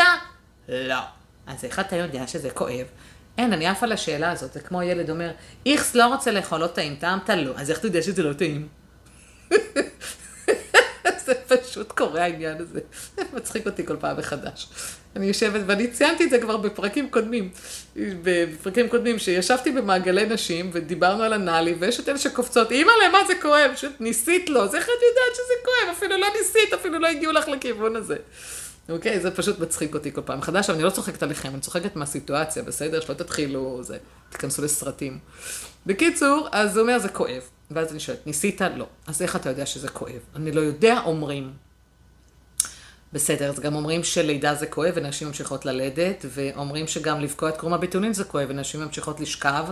לא. 0.69 1.01
אז 1.47 1.65
איך 1.65 1.81
אתה 1.81 1.97
יודע 1.97 2.27
שזה 2.27 2.51
כואב? 2.51 2.87
אין, 3.39 3.53
אני 3.53 3.67
עפה 3.67 3.87
לשאלה 3.87 4.31
הזאת, 4.31 4.53
זה 4.53 4.61
כמו 4.61 4.83
ילד 4.83 5.11
אומר, 5.11 5.31
איכס 5.67 5.95
לא 5.95 6.07
רוצה 6.07 6.31
לאכול, 6.31 6.61
לא 6.61 6.67
טעים, 6.67 6.97
טעמת 6.97 7.31
לא, 7.31 7.53
אז 7.57 7.71
איך 7.71 7.79
אתה 7.79 7.87
יודע 7.87 8.03
שזה 8.03 8.23
לא 8.23 8.33
טעים? 8.33 8.69
זה 11.49 11.57
פשוט 11.57 11.93
קורה 11.93 12.23
העניין 12.23 12.57
הזה. 12.61 12.81
מצחיק 13.37 13.67
אותי 13.67 13.87
כל 13.87 13.97
פעם 13.97 14.17
מחדש. 14.17 14.69
אני 15.17 15.27
יושבת, 15.27 15.61
ואני 15.67 15.89
ציינתי 15.89 16.25
את 16.25 16.31
זה 16.31 16.39
כבר 16.39 16.57
בפרקים 16.57 17.11
קודמים, 17.11 17.51
בפרקים 17.97 18.89
קודמים, 18.89 19.19
שישבתי 19.19 19.73
במעגלי 19.73 20.27
נשים 20.27 20.71
ודיברנו 20.73 21.23
על 21.23 21.33
הנאלי, 21.33 21.75
ויש 21.79 22.01
את 22.01 22.09
אלה 22.09 22.19
שקופצות, 22.19 22.73
אימא'לה, 22.73 23.09
מה 23.13 23.19
זה 23.27 23.35
כואב? 23.43 23.71
פשוט 23.75 23.93
ניסית 24.01 24.49
לו, 24.49 24.63
אז 24.63 24.75
איך 24.75 24.85
את 24.85 24.89
יודעת 24.89 25.35
שזה 25.35 25.55
כואב? 25.65 25.97
אפילו 25.97 26.17
לא 26.17 26.27
ניסית, 26.39 26.75
אפילו 26.75 26.99
לא 26.99 27.07
הגיעו 27.07 27.33
לך 27.33 27.49
לכיוון 27.49 27.97
הזה. 27.97 28.17
אוקיי? 28.89 29.21
זה 29.21 29.31
פשוט 29.31 29.59
מצחיק 29.59 29.95
אותי 29.95 30.13
כל 30.13 30.23
פעם 30.25 30.39
מחדש, 30.39 30.71
אבל 30.71 30.75
אני 30.75 30.85
לא 30.85 30.91
צוחקת 30.91 31.23
עליכם, 31.23 31.49
אני 31.49 31.61
צוחקת 31.61 31.97
מהסיטואציה, 31.97 32.63
בסדר? 32.63 33.01
שלא 33.01 33.15
תתחילו, 33.15 33.79
זה, 33.83 33.97
תיכנסו 34.31 34.63
לסרטים. 34.63 35.19
בקיצור, 35.87 36.49
אז 36.53 36.77
הוא 36.77 36.83
אומר, 36.83 36.99
זה 36.99 37.09
כואב. 37.09 37.43
ואז 37.71 37.91
אני 37.91 38.01
שואלת, 38.01 38.27
ניסית? 38.27 38.61
לא. 38.61 38.87
אז 39.07 39.23
איך 39.23 39.37
אתה 39.37 39.49
יודע 39.49 39.67
שזה 39.67 39.89
כואב? 39.89 40.21
אני 40.37 40.53
לא 40.53 40.61
יודע, 40.61 41.01
אומרים. 41.05 41.53
בסדר, 43.13 43.49
אז 43.51 43.61
גם 43.61 43.75
אומרים 43.75 44.05
שלידה 44.05 44.55
זה 44.55 44.67
כואב 44.67 44.93
ונשים 44.95 45.29
ממשיכות 45.29 45.67
ללדת, 45.67 46.25
ואומרים 46.29 46.87
שגם 46.87 47.21
לבקוע 47.21 47.49
את 47.49 47.57
קרום 47.57 47.75
הביטולין 47.75 48.13
זה 48.13 48.25
כואב 48.25 48.47
ונשים 48.49 48.81
ממשיכות 48.81 49.21
לשכב, 49.21 49.65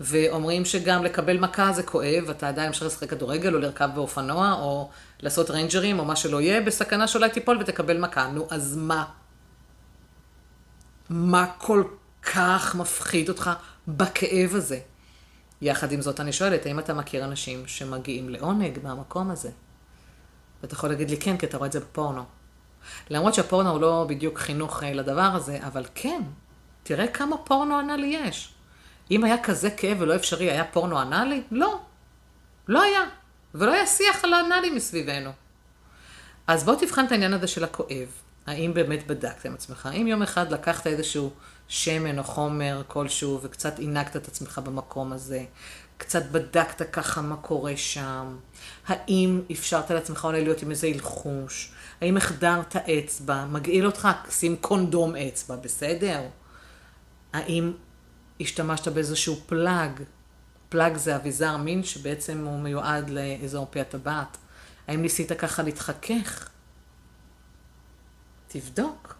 ואומרים 0.00 0.64
שגם 0.64 1.04
לקבל 1.04 1.38
מכה 1.38 1.72
זה 1.72 1.82
כואב, 1.82 2.30
אתה 2.30 2.48
עדיין 2.48 2.66
ממשיך 2.68 2.86
לשחק 2.86 3.10
כדורגל 3.10 3.54
או 3.54 3.58
לרכב 3.58 3.88
באופנוע, 3.94 4.52
או 4.52 4.90
לעשות 5.20 5.50
ריינג'רים 5.50 5.98
או 5.98 6.04
מה 6.04 6.16
שלא 6.16 6.40
יהיה, 6.40 6.60
בסכנה 6.60 7.08
שאולי 7.08 7.30
תיפול 7.30 7.58
ותקבל 7.60 7.98
מכה. 7.98 8.28
נו, 8.28 8.46
אז 8.50 8.76
מה? 8.76 9.04
מה 11.10 11.46
כל 11.58 11.84
כך 12.22 12.74
מפחיד 12.74 13.28
אותך 13.28 13.50
בכאב 13.88 14.54
הזה? 14.54 14.78
יחד 15.62 15.92
עם 15.92 16.00
זאת, 16.00 16.20
אני 16.20 16.32
שואלת, 16.32 16.66
האם 16.66 16.78
אתה 16.78 16.94
מכיר 16.94 17.24
אנשים 17.24 17.66
שמגיעים 17.66 18.28
לעונג 18.28 18.78
מהמקום 18.82 19.30
הזה? 19.30 19.50
ואתה 20.62 20.74
יכול 20.74 20.88
להגיד 20.88 21.10
לי 21.10 21.16
כן, 21.16 21.36
כי 21.36 21.46
אתה 21.46 21.56
רואה 21.56 21.66
את 21.66 21.72
זה 21.72 21.80
בפורנו. 21.80 22.24
למרות 23.10 23.34
שהפורנו 23.34 23.70
הוא 23.70 23.80
לא 23.80 24.06
בדיוק 24.08 24.38
חינוך 24.38 24.82
אה, 24.82 24.92
לדבר 24.92 25.30
הזה, 25.34 25.58
אבל 25.66 25.84
כן, 25.94 26.22
תראה 26.82 27.08
כמה 27.08 27.36
פורנו 27.38 27.80
אנאלי 27.80 28.06
יש. 28.06 28.54
אם 29.10 29.24
היה 29.24 29.42
כזה 29.42 29.70
כאב 29.70 29.96
ולא 30.00 30.16
אפשרי, 30.16 30.50
היה 30.50 30.64
פורנו 30.64 31.02
אנאלי? 31.02 31.42
לא. 31.50 31.80
לא 32.68 32.82
היה. 32.82 33.00
ולא 33.54 33.72
היה 33.72 33.86
שיח 33.86 34.24
על 34.24 34.32
האנאלי 34.32 34.70
מסביבנו. 34.70 35.30
אז 36.46 36.64
בוא 36.64 36.74
תבחן 36.74 37.06
את 37.06 37.12
העניין 37.12 37.32
הזה 37.34 37.46
של 37.46 37.64
הכואב. 37.64 38.08
האם 38.46 38.74
באמת 38.74 39.06
בדקת 39.06 39.46
עם 39.46 39.54
עצמך? 39.54 39.86
האם 39.86 40.06
יום 40.06 40.22
אחד 40.22 40.52
לקחת 40.52 40.86
איזשהו 40.86 41.30
שמן 41.70 42.18
או 42.18 42.24
חומר 42.24 42.82
כלשהו 42.88 43.38
וקצת 43.42 43.78
עינקת 43.78 44.16
את 44.16 44.28
עצמך 44.28 44.60
במקום 44.64 45.12
הזה? 45.12 45.44
קצת 45.96 46.22
בדקת 46.30 46.92
ככה 46.92 47.20
מה 47.20 47.36
קורה 47.36 47.76
שם? 47.76 48.36
האם 48.86 49.40
אפשרת 49.52 49.90
לעצמך 49.90 50.24
אולי 50.24 50.44
להיות 50.44 50.62
עם 50.62 50.70
איזה 50.70 50.86
הלחוש? 50.86 51.72
האם 52.00 52.16
החדרת 52.16 52.76
אצבע? 52.76 53.44
מגעיל 53.44 53.86
אותך? 53.86 54.08
שים 54.30 54.56
קונדום 54.56 55.16
אצבע, 55.16 55.56
בסדר? 55.56 56.20
האם 57.32 57.72
השתמשת 58.40 58.88
באיזשהו 58.88 59.36
פלאג? 59.46 60.02
פלאג 60.68 60.96
זה 60.96 61.16
אביזר 61.16 61.56
מין 61.56 61.84
שבעצם 61.84 62.46
הוא 62.46 62.60
מיועד 62.60 63.10
לאזור 63.10 63.66
פי 63.70 63.80
הטבעת. 63.80 64.36
האם 64.88 65.02
ניסית 65.02 65.32
ככה 65.32 65.62
להתחכך? 65.62 66.48
תבדוק. 68.48 69.19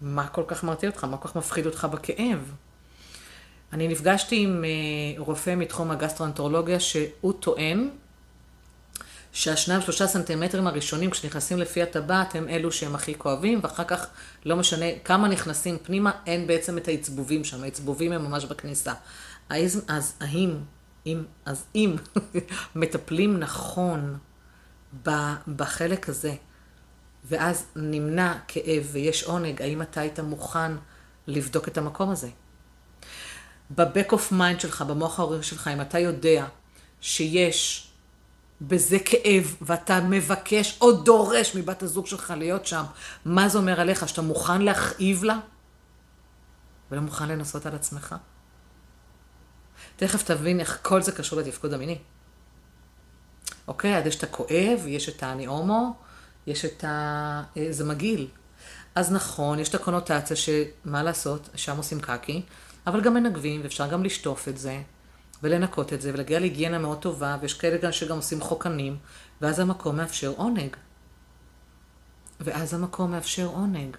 מה 0.00 0.28
כל 0.28 0.44
כך 0.46 0.64
מרתיע 0.64 0.90
אותך? 0.90 1.04
מה 1.04 1.16
כל 1.16 1.28
כך 1.28 1.36
מפחיד 1.36 1.66
אותך 1.66 1.86
בכאב? 1.90 2.52
אני 3.72 3.88
נפגשתי 3.88 4.42
עם 4.42 4.64
אה, 4.64 5.20
רופא 5.22 5.54
מתחום 5.54 5.90
הגסטרואנטרולוגיה 5.90 6.80
שהוא 6.80 7.32
טוען 7.40 7.88
שהשניים 9.32 9.80
שלושה 9.80 10.06
סנטימטרים 10.06 10.66
הראשונים 10.66 11.10
כשנכנסים 11.10 11.58
לפי 11.58 11.82
הטבעת 11.82 12.34
הם 12.34 12.48
אלו 12.48 12.72
שהם 12.72 12.94
הכי 12.94 13.14
כואבים 13.14 13.60
ואחר 13.62 13.84
כך 13.84 14.06
לא 14.44 14.56
משנה 14.56 14.86
כמה 15.04 15.28
נכנסים 15.28 15.78
פנימה 15.82 16.10
אין 16.26 16.46
בעצם 16.46 16.78
את 16.78 16.88
העצבובים 16.88 17.44
שם, 17.44 17.62
העצבובים 17.62 18.12
הם 18.12 18.24
ממש 18.24 18.44
בכניסה. 18.44 18.92
אז, 19.48 19.84
אז 19.88 20.14
האם, 20.20 20.56
אם, 21.06 21.24
אז 21.44 21.64
אם 21.74 21.96
מטפלים 22.76 23.38
נכון 23.38 24.18
בחלק 25.56 26.08
הזה 26.08 26.34
ואז 27.24 27.66
נמנע 27.76 28.34
כאב 28.48 28.88
ויש 28.92 29.22
עונג, 29.22 29.62
האם 29.62 29.82
אתה 29.82 30.00
היית 30.00 30.20
מוכן 30.20 30.72
לבדוק 31.26 31.68
את 31.68 31.78
המקום 31.78 32.10
הזה? 32.10 32.28
ב 33.70 33.78
back 33.78 34.12
of 34.12 34.32
mind 34.32 34.60
שלך, 34.60 34.82
במוח 34.82 35.18
האחורי 35.18 35.42
שלך, 35.42 35.68
אם 35.68 35.80
אתה 35.80 35.98
יודע 35.98 36.46
שיש 37.00 37.90
בזה 38.60 38.98
כאב, 39.04 39.56
ואתה 39.62 40.00
מבקש 40.00 40.78
או 40.80 40.92
דורש 40.92 41.54
מבת 41.54 41.82
הזוג 41.82 42.06
שלך 42.06 42.34
להיות 42.36 42.66
שם, 42.66 42.84
מה 43.24 43.48
זה 43.48 43.58
אומר 43.58 43.80
עליך? 43.80 44.08
שאתה 44.08 44.22
מוכן 44.22 44.62
להכאיב 44.62 45.24
לה? 45.24 45.38
ולא 46.90 47.00
מוכן 47.00 47.28
לנסות 47.28 47.66
על 47.66 47.74
עצמך? 47.74 48.14
תכף 49.96 50.22
תבין 50.22 50.60
איך 50.60 50.78
כל 50.82 51.02
זה 51.02 51.12
קשור 51.12 51.38
לתפקוד 51.38 51.72
המיני. 51.72 51.98
אוקיי? 53.68 53.98
אז 53.98 54.06
יש 54.06 54.16
את 54.16 54.22
הכואב, 54.22 54.86
יש 54.86 55.08
את 55.08 55.22
האני 55.22 55.46
הומו, 55.46 55.94
יש 56.46 56.64
את 56.64 56.84
ה... 56.84 57.42
אה, 57.56 57.66
זה 57.70 57.84
מגעיל. 57.84 58.28
אז 58.94 59.12
נכון, 59.12 59.58
יש 59.58 59.68
את 59.68 59.74
הקונוטציה 59.74 60.36
שמה 60.36 61.02
לעשות, 61.02 61.48
שם 61.54 61.76
עושים 61.76 62.00
קקי, 62.00 62.42
אבל 62.86 63.00
גם 63.00 63.14
מנגבים, 63.14 63.60
ואפשר 63.62 63.86
גם 63.86 64.04
לשטוף 64.04 64.48
את 64.48 64.58
זה, 64.58 64.80
ולנקות 65.42 65.92
את 65.92 66.00
זה, 66.00 66.10
ולהגיע 66.12 66.40
להיגיינה 66.40 66.78
מאוד 66.78 66.98
טובה, 66.98 67.36
ויש 67.40 67.54
כאלה 67.54 67.76
גם 67.76 67.92
שגם 67.92 68.16
עושים 68.16 68.40
חוקנים, 68.40 68.96
ואז 69.40 69.58
המקום 69.58 69.96
מאפשר 69.96 70.32
עונג. 70.36 70.76
ואז 72.40 72.74
המקום 72.74 73.10
מאפשר 73.10 73.46
עונג. 73.46 73.96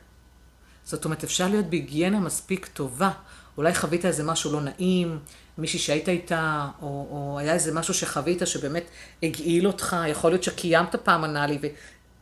זאת 0.84 1.06
אומרת, 1.06 1.24
אפשר 1.24 1.48
להיות 1.48 1.66
בהיגיינה 1.66 2.20
מספיק 2.20 2.66
טובה. 2.74 3.12
אולי 3.58 3.76
חווית 3.76 4.06
איזה 4.06 4.24
משהו 4.24 4.52
לא 4.52 4.62
נעים, 4.62 5.20
מישהי 5.58 5.80
שהיית 5.80 6.10
איתה, 6.10 6.68
או, 6.82 6.88
או 6.88 7.40
היה 7.40 7.54
איזה 7.54 7.74
משהו 7.74 7.94
שחווית 7.94 8.42
שבאמת 8.46 8.84
הגעיל 9.24 9.68
אותך, 9.68 9.96
יכול 10.08 10.32
להיות 10.32 10.44
שקיימת 10.44 10.96
פעם 10.96 11.26
אנאלי 11.26 11.60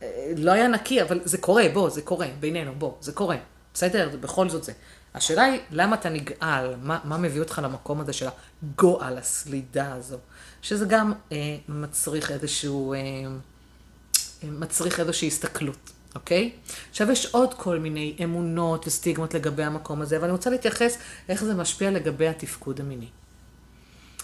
ולא 0.02 0.50
היה 0.50 0.68
נקי, 0.68 1.02
אבל 1.02 1.20
זה 1.24 1.38
קורה, 1.38 1.64
בוא, 1.72 1.90
זה 1.90 2.02
קורה, 2.02 2.26
בינינו, 2.40 2.72
בוא, 2.78 2.94
זה 3.00 3.12
קורה. 3.12 3.36
בסדר? 3.74 4.10
בכל 4.20 4.48
זאת 4.48 4.64
זה. 4.64 4.72
השאלה 5.14 5.42
היא, 5.42 5.60
למה 5.70 5.96
אתה 5.96 6.08
נגעל? 6.08 6.74
מה, 6.82 6.98
מה 7.04 7.18
מביא 7.18 7.40
אותך 7.40 7.60
למקום 7.64 8.00
הזה 8.00 8.12
של 8.12 8.26
הגועל, 8.62 9.18
הסלידה 9.18 9.92
הזו? 9.92 10.18
שזה 10.62 10.84
גם 10.84 11.12
אה, 11.32 11.56
מצריך 11.68 12.30
איזשהו, 12.30 12.94
אה, 12.94 12.98
מצריך 14.42 15.00
איזושהי 15.00 15.28
הסתכלות, 15.28 15.90
אוקיי? 16.14 16.52
עכשיו, 16.90 17.10
יש 17.10 17.26
עוד 17.26 17.54
כל 17.54 17.78
מיני 17.78 18.16
אמונות 18.24 18.86
וסטיגמות 18.86 19.34
לגבי 19.34 19.64
המקום 19.64 20.02
הזה, 20.02 20.16
אבל 20.16 20.24
אני 20.24 20.32
רוצה 20.32 20.50
להתייחס 20.50 20.98
איך 21.28 21.44
זה 21.44 21.54
משפיע 21.54 21.90
לגבי 21.90 22.28
התפקוד 22.28 22.80
המיני. 22.80 23.08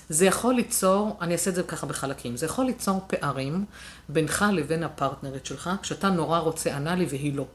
זה 0.09 0.27
יכול 0.27 0.55
ליצור, 0.55 1.19
אני 1.21 1.33
אעשה 1.33 1.51
את 1.51 1.55
זה 1.55 1.63
ככה 1.63 1.87
בחלקים, 1.87 2.37
זה 2.37 2.47
יכול 2.47 2.65
ליצור 2.65 3.05
פערים 3.07 3.65
בינך 4.09 4.45
לבין 4.53 4.83
הפרטנרית 4.83 5.47
שלך, 5.47 5.71
כשאתה 5.83 6.09
נורא 6.09 6.39
רוצה 6.39 6.77
אנאלי 6.77 7.07
והיא 7.09 7.35
לא. 7.35 7.47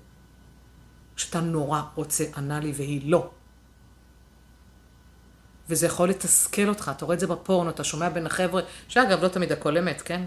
שאתה 1.15 1.41
נורא 1.41 1.81
רוצה 1.95 2.23
אנאלי 2.37 2.71
והיא 2.75 3.11
לא. 3.11 3.29
וזה 5.69 5.85
יכול 5.85 6.09
לתסכל 6.09 6.69
אותך, 6.69 6.91
אתה 6.97 7.05
רואה 7.05 7.15
את 7.15 7.19
זה 7.19 7.27
בפורנו, 7.27 7.69
אתה 7.69 7.83
שומע 7.83 8.09
בין 8.09 8.25
החבר'ה, 8.25 8.61
שאגב, 8.87 9.23
לא 9.23 9.27
תמיד 9.27 9.51
הכל 9.51 9.77
אמת, 9.77 10.01
כן? 10.01 10.25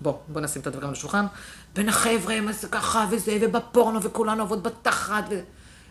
בוא, 0.00 0.18
בוא 0.28 0.40
נשים 0.40 0.62
את 0.62 0.66
הדברים 0.66 0.88
על 0.88 0.94
השולחן. 0.94 1.26
בין 1.74 1.88
החבר'ה, 1.88 2.34
הם 2.34 2.48
עשו 2.48 2.70
ככה 2.70 3.06
וזה, 3.10 3.38
ובפורנו, 3.40 4.02
וכולנו 4.02 4.42
עובד 4.42 4.62
בתחת. 4.62 5.24
ו... 5.30 5.40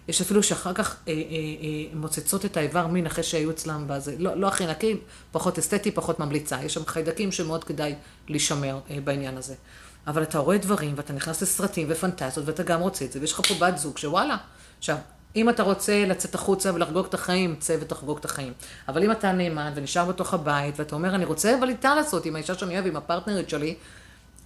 יש 0.07 0.21
אפילו 0.21 0.43
שאחר 0.43 0.73
כך 0.73 0.95
אה, 1.07 1.13
אה, 1.13 1.19
אה, 1.19 1.95
מוצצות 1.95 2.45
את 2.45 2.57
האיבר 2.57 2.87
מין 2.87 3.05
אחרי 3.05 3.23
שהיו 3.23 3.51
אצלם 3.51 3.83
בזה. 3.87 4.15
לא, 4.19 4.35
לא 4.35 4.47
הכי 4.47 4.65
נקי, 4.67 4.97
פחות 5.31 5.59
אסתטי, 5.59 5.91
פחות 5.91 6.19
ממליצה. 6.19 6.63
יש 6.63 6.73
שם 6.73 6.85
חיידקים 6.85 7.31
שמאוד 7.31 7.63
כדאי 7.63 7.95
לשמר 8.27 8.79
אה, 8.89 8.97
בעניין 9.03 9.37
הזה. 9.37 9.55
אבל 10.07 10.23
אתה 10.23 10.39
רואה 10.39 10.57
דברים, 10.57 10.93
ואתה 10.97 11.13
נכנס 11.13 11.41
לסרטים 11.41 11.87
ופנטזיות, 11.89 12.47
ואתה 12.47 12.63
גם 12.63 12.79
רוצה 12.79 13.05
את 13.05 13.11
זה, 13.11 13.19
ויש 13.21 13.33
לך 13.33 13.41
פה 13.47 13.53
בת 13.59 13.77
זוג 13.77 13.97
שוואלה. 13.97 14.37
עכשיו, 14.77 14.97
אם 15.35 15.49
אתה 15.49 15.63
רוצה 15.63 16.05
לצאת 16.05 16.35
החוצה 16.35 16.73
ולחגוג 16.73 17.05
את 17.05 17.13
החיים, 17.13 17.55
צא 17.59 17.77
ותחגוג 17.81 18.17
את 18.17 18.25
החיים. 18.25 18.53
אבל 18.87 19.03
אם 19.03 19.11
אתה 19.11 19.31
נאמן 19.31 19.71
ונשאר 19.75 20.05
בתוך 20.05 20.33
הבית, 20.33 20.79
ואתה 20.79 20.95
אומר, 20.95 21.15
אני 21.15 21.25
רוצה 21.25 21.57
אבל 21.59 21.69
איתה 21.69 21.95
לעשות, 21.95 22.25
עם 22.25 22.35
האישה 22.35 22.55
שאני 22.55 22.73
אוהב, 22.73 22.87
עם 22.87 22.95
הפרטנרית 22.95 23.49
שלי, 23.49 23.75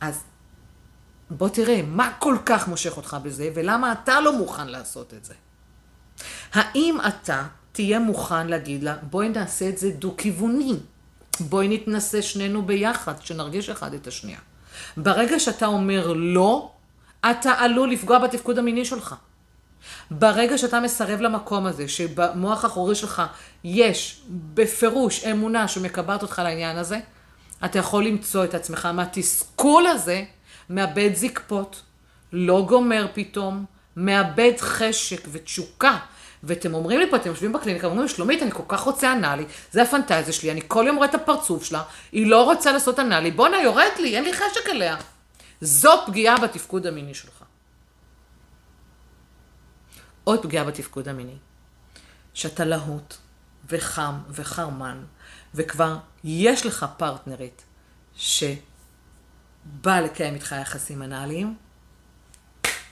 אז 0.02 0.24
בוא 1.30 1.50
תראה, 1.50 1.82
מה 1.88 2.14
כל 2.20 2.38
כך 2.46 2.68
מושך 2.68 2.98
אותך 2.98 3.18
בזה, 3.24 3.50
ולמה 3.56 3.92
אתה 3.92 4.22
לא 4.22 4.38
מוכן 4.38 4.68
לעשות 4.68 5.14
את 5.14 5.26
זה. 5.26 5.34
האם 6.54 6.98
אתה 7.08 7.44
תהיה 7.72 8.00
מוכן 8.00 8.48
להגיד 8.48 8.84
לה, 8.84 8.96
בואי 9.02 9.30
נעשה 9.30 9.70
את 9.70 9.78
זה 9.78 9.90
דו-כיווני. 9.90 10.74
בואי 11.40 11.68
נתנסה 11.68 12.22
שנינו 12.22 12.62
ביחד, 12.62 13.14
שנרגיש 13.22 13.70
אחד 13.70 13.94
את 13.94 14.08
השנייה. 14.08 14.40
ברגע 14.98 15.40
שאתה 15.40 15.66
אומר 15.66 16.14
לא, 16.16 16.72
אתה 17.32 17.52
עלול 17.52 17.92
לפגוע 17.92 18.20
בתפקוד 18.20 18.58
המיני 18.58 18.86
שלך. 18.86 19.16
ברגע 20.12 20.58
שאתה 20.58 20.80
מסרב 20.80 21.22
למקום 21.22 21.66
הזה, 21.66 21.88
שבמוח 21.88 22.64
האחורי 22.64 22.96
שלך 22.96 23.22
יש 23.64 24.22
בפירוש 24.54 25.24
אמונה 25.24 25.68
שמקבעת 25.68 26.22
אותך 26.22 26.42
לעניין 26.44 26.78
הזה, 26.78 27.00
אתה 27.66 27.80
יכול 27.80 28.06
למצוא 28.06 28.44
את 28.44 28.54
עצמך 28.54 28.86
מהתסכול 28.86 29.88
הזה, 29.88 30.24
מאבד 30.70 31.10
זקפות, 31.14 31.82
לא 32.34 32.66
גומר 32.68 33.08
פתאום, 33.14 33.66
מאבד 34.02 34.54
חשק 34.60 35.28
ותשוקה. 35.32 35.98
ואתם 36.44 36.74
אומרים 36.74 37.00
לי 37.00 37.10
פה, 37.10 37.16
אתם 37.16 37.30
יושבים 37.30 37.54
בקליניקה, 37.54 37.88
אומרים 37.88 38.04
לי, 38.04 38.10
שלומית, 38.10 38.42
אני 38.42 38.52
כל 38.52 38.64
כך 38.68 38.80
רוצה 38.80 39.14
אנאלי, 39.14 39.46
זה 39.72 39.82
הפנטזיה 39.82 40.34
שלי, 40.34 40.52
אני 40.52 40.62
כל 40.68 40.84
יום 40.88 40.96
רואה 40.96 41.10
את 41.10 41.16
הפרצוף 41.16 41.64
שלה, 41.64 41.84
היא 42.12 42.28
לא 42.28 42.44
רוצה 42.44 42.72
לעשות 42.72 43.00
אנאלי, 43.00 43.32
בואנה, 43.32 43.62
יורד 43.62 43.92
לי, 44.00 44.16
אין 44.16 44.24
לי 44.24 44.34
חשק 44.34 44.70
אליה. 44.70 44.98
זו 45.62 45.92
פגיעה 46.06 46.38
בתפקוד 46.38 46.88
המיני 46.88 47.14
שלך. 47.14 47.44
עוד 50.24 50.44
פגיעה 50.44 50.64
בתפקוד 50.64 51.08
המיני, 51.08 51.38
שאתה 52.34 52.66
להוט 52.66 53.16
וחם 53.70 54.16
וחרמן, 54.30 55.04
וכבר 55.56 55.98
יש 56.24 56.66
לך 56.66 56.86
פרטנרית 56.98 57.64
שבאה 58.16 60.02
לקיים 60.02 60.34
איתך 60.34 60.56
יחסים 60.62 61.04
אנאליים, 61.04 61.56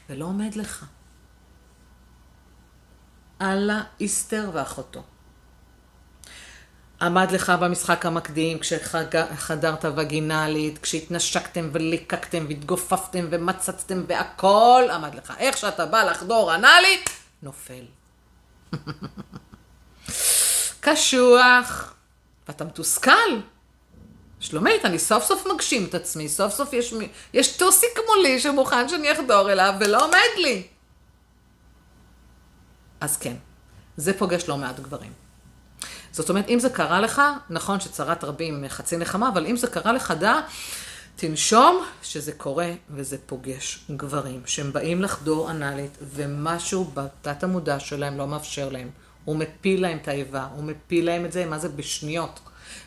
ולא 0.10 0.26
עומד 0.26 0.56
לך. 0.56 0.86
אללה 3.42 3.84
איסתר 4.00 4.50
ואחותו. 4.54 5.04
עמד 7.02 7.32
לך 7.32 7.50
במשחק 7.50 8.06
המקדים 8.06 8.60
כשחדרת 8.60 9.86
וגינלית, 9.98 10.78
כשהתנשקתם 10.78 11.70
וליקקתם 11.74 12.46
והתגופפתם 12.48 13.28
ומצצתם 13.30 14.04
והכל 14.08 14.84
עמד 14.94 15.16
לך. 15.16 15.34
איך 15.38 15.58
שאתה 15.58 15.86
בא 15.86 16.04
לחדור 16.04 16.56
אנאלית, 16.56 17.10
נופל. 17.44 17.84
קשוח, 20.82 21.94
ואתה 22.48 22.64
מתוסכל. 22.64 23.40
שלומית, 24.40 24.86
אני 24.86 25.00
סוף 25.00 25.26
סוף 25.26 25.48
מגשים 25.48 25.86
את 25.86 25.96
עצמי, 25.96 26.30
סוף 26.30 26.54
סוף 26.54 26.74
יש, 26.74 26.94
יש 27.34 27.58
טוסיק 27.58 28.00
מולי 28.08 28.40
שמוכן 28.40 28.90
שאני 28.90 29.12
אחדור 29.12 29.52
אליו 29.52 29.74
ולא 29.80 30.06
עומד 30.06 30.38
לי. 30.38 30.68
אז 33.02 33.18
כן, 33.18 33.36
זה 33.98 34.18
פוגש 34.18 34.50
לא 34.50 34.58
מעט 34.58 34.80
גברים. 34.80 35.12
זאת 36.12 36.30
אומרת, 36.30 36.50
אם 36.50 36.60
זה 36.60 36.70
קרה 36.70 37.02
לך, 37.02 37.22
נכון 37.50 37.80
שצרת 37.80 38.24
רבים 38.24 38.64
חצי 38.68 38.98
נחמה, 38.98 39.30
אבל 39.30 39.46
אם 39.46 39.58
זה 39.58 39.68
קרה 39.68 39.94
לך, 39.94 40.14
דע, 40.20 40.40
תנשום 41.16 41.86
שזה 42.02 42.32
קורה 42.32 42.72
וזה 42.90 43.18
פוגש 43.26 43.86
גברים 43.96 44.42
שהם 44.46 44.74
באים 44.74 45.02
לחדור 45.02 45.52
אנאלית 45.52 45.98
ומשהו 46.02 46.92
בתת 46.94 47.44
המודע 47.44 47.80
שלהם 47.80 48.18
לא 48.18 48.28
מאפשר 48.28 48.70
להם. 48.70 48.90
הוא 49.26 49.36
מפיל 49.36 49.82
להם 49.82 49.98
את 50.02 50.08
האיבה, 50.08 50.48
הוא 50.56 50.64
מפיל 50.64 51.06
להם 51.06 51.26
את 51.26 51.32
זה, 51.32 51.46
מה 51.46 51.60
זה? 51.60 51.70
בשניות. 51.70 52.40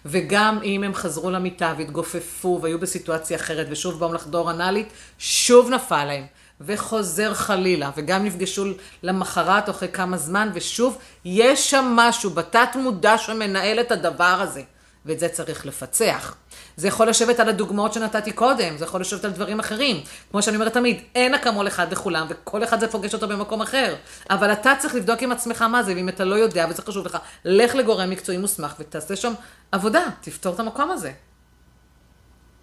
וגם 0.04 0.58
אם 0.62 0.84
הם 0.84 0.94
חזרו 0.94 1.30
למיטה 1.30 1.74
והתגופפו 1.78 2.58
והיו 2.62 2.78
בסיטואציה 2.78 3.36
אחרת 3.36 3.66
ושוב 3.70 3.98
באו 4.00 4.12
לחדור 4.12 4.50
אנאלית, 4.50 4.88
שוב 5.18 5.70
נפל 5.70 6.04
להם. 6.04 6.26
וחוזר 6.66 7.34
חלילה, 7.34 7.90
וגם 7.96 8.24
נפגשו 8.24 8.64
למחרת 9.02 9.70
אחרי 9.70 9.88
כמה 9.88 10.16
זמן, 10.16 10.50
ושוב, 10.54 10.98
יש 11.24 11.70
שם 11.70 11.92
משהו 11.96 12.30
בתת 12.30 12.68
מודע 12.74 13.18
שמנהל 13.18 13.80
את 13.80 13.92
הדבר 13.92 14.24
הזה, 14.24 14.62
ואת 15.06 15.18
זה 15.18 15.28
צריך 15.28 15.66
לפצח. 15.66 16.34
זה 16.76 16.88
יכול 16.88 17.08
לשבת 17.08 17.40
על 17.40 17.48
הדוגמאות 17.48 17.92
שנתתי 17.92 18.32
קודם, 18.32 18.76
זה 18.76 18.84
יכול 18.84 19.00
לשבת 19.00 19.24
על 19.24 19.30
דברים 19.30 19.60
אחרים. 19.60 20.00
כמו 20.30 20.42
שאני 20.42 20.56
אומרת 20.56 20.72
תמיד, 20.72 21.00
אין 21.14 21.34
אקמול 21.34 21.68
אחד 21.68 21.92
לכולם, 21.92 22.26
וכל 22.30 22.64
אחד 22.64 22.80
זה 22.80 22.88
פוגש 22.88 23.14
אותו 23.14 23.28
במקום 23.28 23.62
אחר. 23.62 23.94
אבל 24.30 24.52
אתה 24.52 24.72
צריך 24.78 24.94
לבדוק 24.94 25.22
עם 25.22 25.32
עצמך 25.32 25.62
מה 25.62 25.82
זה, 25.82 25.94
ואם 25.94 26.08
אתה 26.08 26.24
לא 26.24 26.34
יודע 26.34 26.66
וזה 26.70 26.82
חשוב 26.82 27.06
לך, 27.06 27.18
לך 27.44 27.74
לגורם 27.74 28.10
מקצועי 28.10 28.38
מוסמך 28.38 28.74
ותעשה 28.78 29.16
שם 29.16 29.32
עבודה, 29.72 30.02
תפתור 30.20 30.54
את 30.54 30.60
המקום 30.60 30.90
הזה. 30.90 31.12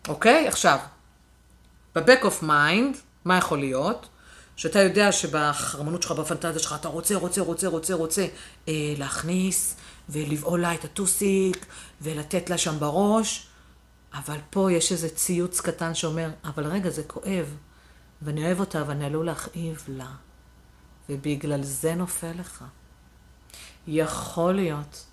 אוקיי? 0.07 0.47
עכשיו, 0.47 0.77
ב-back 1.95 2.23
of 2.23 2.43
mind, 2.43 2.97
מה 3.25 3.37
יכול 3.37 3.59
להיות? 3.59 4.09
שאתה 4.55 4.79
יודע 4.79 5.11
שבחרמנות 5.11 6.03
שלך, 6.03 6.11
בפנטזיה 6.11 6.59
שלך, 6.59 6.75
אתה 6.79 6.87
רוצה, 6.87 7.15
רוצה, 7.15 7.41
רוצה, 7.41 7.67
רוצה, 7.67 7.93
רוצה 7.93 8.27
אה, 8.67 8.93
להכניס 8.97 9.75
ולבעול 10.09 10.61
לה 10.61 10.73
את 10.73 10.83
הטוסיק 10.83 11.65
ולתת 12.01 12.49
לה 12.49 12.57
שם 12.57 12.79
בראש, 12.79 13.47
אבל 14.13 14.37
פה 14.49 14.71
יש 14.71 14.91
איזה 14.91 15.09
ציוץ 15.09 15.61
קטן 15.61 15.95
שאומר, 15.95 16.29
אבל 16.43 16.65
רגע, 16.65 16.89
זה 16.89 17.03
כואב, 17.03 17.55
ואני 18.21 18.45
אוהב 18.45 18.59
אותה, 18.59 18.83
ואני 18.87 19.05
עלול 19.05 19.25
להכאיב 19.25 19.83
לה, 19.87 20.11
ובגלל 21.09 21.63
זה 21.63 21.95
נופל 21.95 22.31
לך. 22.39 22.63
יכול 23.87 24.53
להיות 24.53 25.05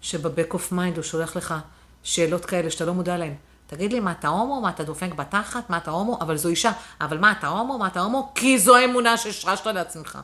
שב 0.00 0.23
back 0.23 0.54
of 0.54 0.72
mind 0.72 0.96
הוא 0.96 1.04
שולח 1.04 1.36
לך 1.36 1.54
שאלות 2.02 2.44
כאלה 2.44 2.70
שאתה 2.70 2.84
לא 2.84 2.94
מודע 2.94 3.16
להן. 3.16 3.34
תגיד 3.68 3.92
לי, 3.92 4.00
מה 4.00 4.12
אתה 4.12 4.28
הומו? 4.28 4.60
מה 4.60 4.70
אתה 4.70 4.84
דופק 4.84 5.14
בתחת? 5.14 5.70
מה 5.70 5.76
אתה 5.76 5.90
הומו? 5.90 6.18
אבל 6.20 6.36
זו 6.36 6.48
אישה. 6.48 6.72
אבל 7.00 7.18
מה 7.18 7.32
אתה 7.32 7.48
הומו? 7.48 7.78
מה 7.78 7.86
אתה 7.86 8.00
הומו? 8.00 8.32
כי 8.34 8.58
זו 8.58 8.76
האמונה 8.76 9.16
שהשרשת 9.16 9.66
לעצמך. 9.66 10.18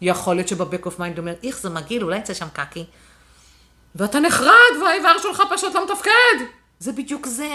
יכול 0.00 0.36
להיות 0.36 0.48
שב 0.48 0.64
back 0.64 0.86
of 0.86 0.98
mind 0.98 1.18
אומר, 1.18 1.34
איך 1.42 1.58
זה 1.58 1.70
מגעיל, 1.70 2.04
אולי 2.04 2.18
יצא 2.18 2.34
שם 2.34 2.48
קקי. 2.52 2.84
ואתה 3.94 4.20
נחרד, 4.20 4.82
והאיבר 4.82 5.18
שלך 5.22 5.42
פשוט 5.50 5.74
לא 5.74 5.84
מתפקד. 5.84 6.44
זה 6.78 6.92
בדיוק 6.92 7.26
זה. 7.26 7.54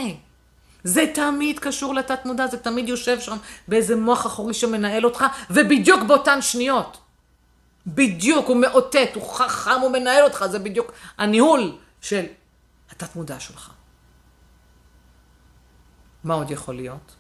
זה 0.84 1.06
תמיד 1.14 1.60
קשור 1.60 1.96
לתת 1.96 2.26
מודע, 2.26 2.48
זה 2.48 2.58
תמיד 2.58 2.90
יושב 2.90 3.20
שם 3.20 3.38
באיזה 3.68 3.96
מוח 3.96 4.26
אחורי 4.26 4.54
שמנהל 4.54 5.06
אותך, 5.06 5.26
ובדיוק 5.50 6.04
באותן 6.04 6.42
שניות. 6.42 6.98
בדיוק, 7.88 8.48
הוא 8.48 8.58
מאותת, 8.58 9.10
הוא 9.14 9.34
חכם, 9.34 9.80
הוא 9.82 9.92
מנהל 9.92 10.24
אותך, 10.24 10.46
זה 10.46 10.60
בדיוק 10.60 10.92
הניהול 11.18 11.78
של 12.02 12.26
התת 12.92 13.16
מודע 13.16 13.40
שלך. 13.40 13.75
מה 16.26 16.34
עוד 16.34 16.52
יכול 16.52 16.76
להיות? 16.76 17.16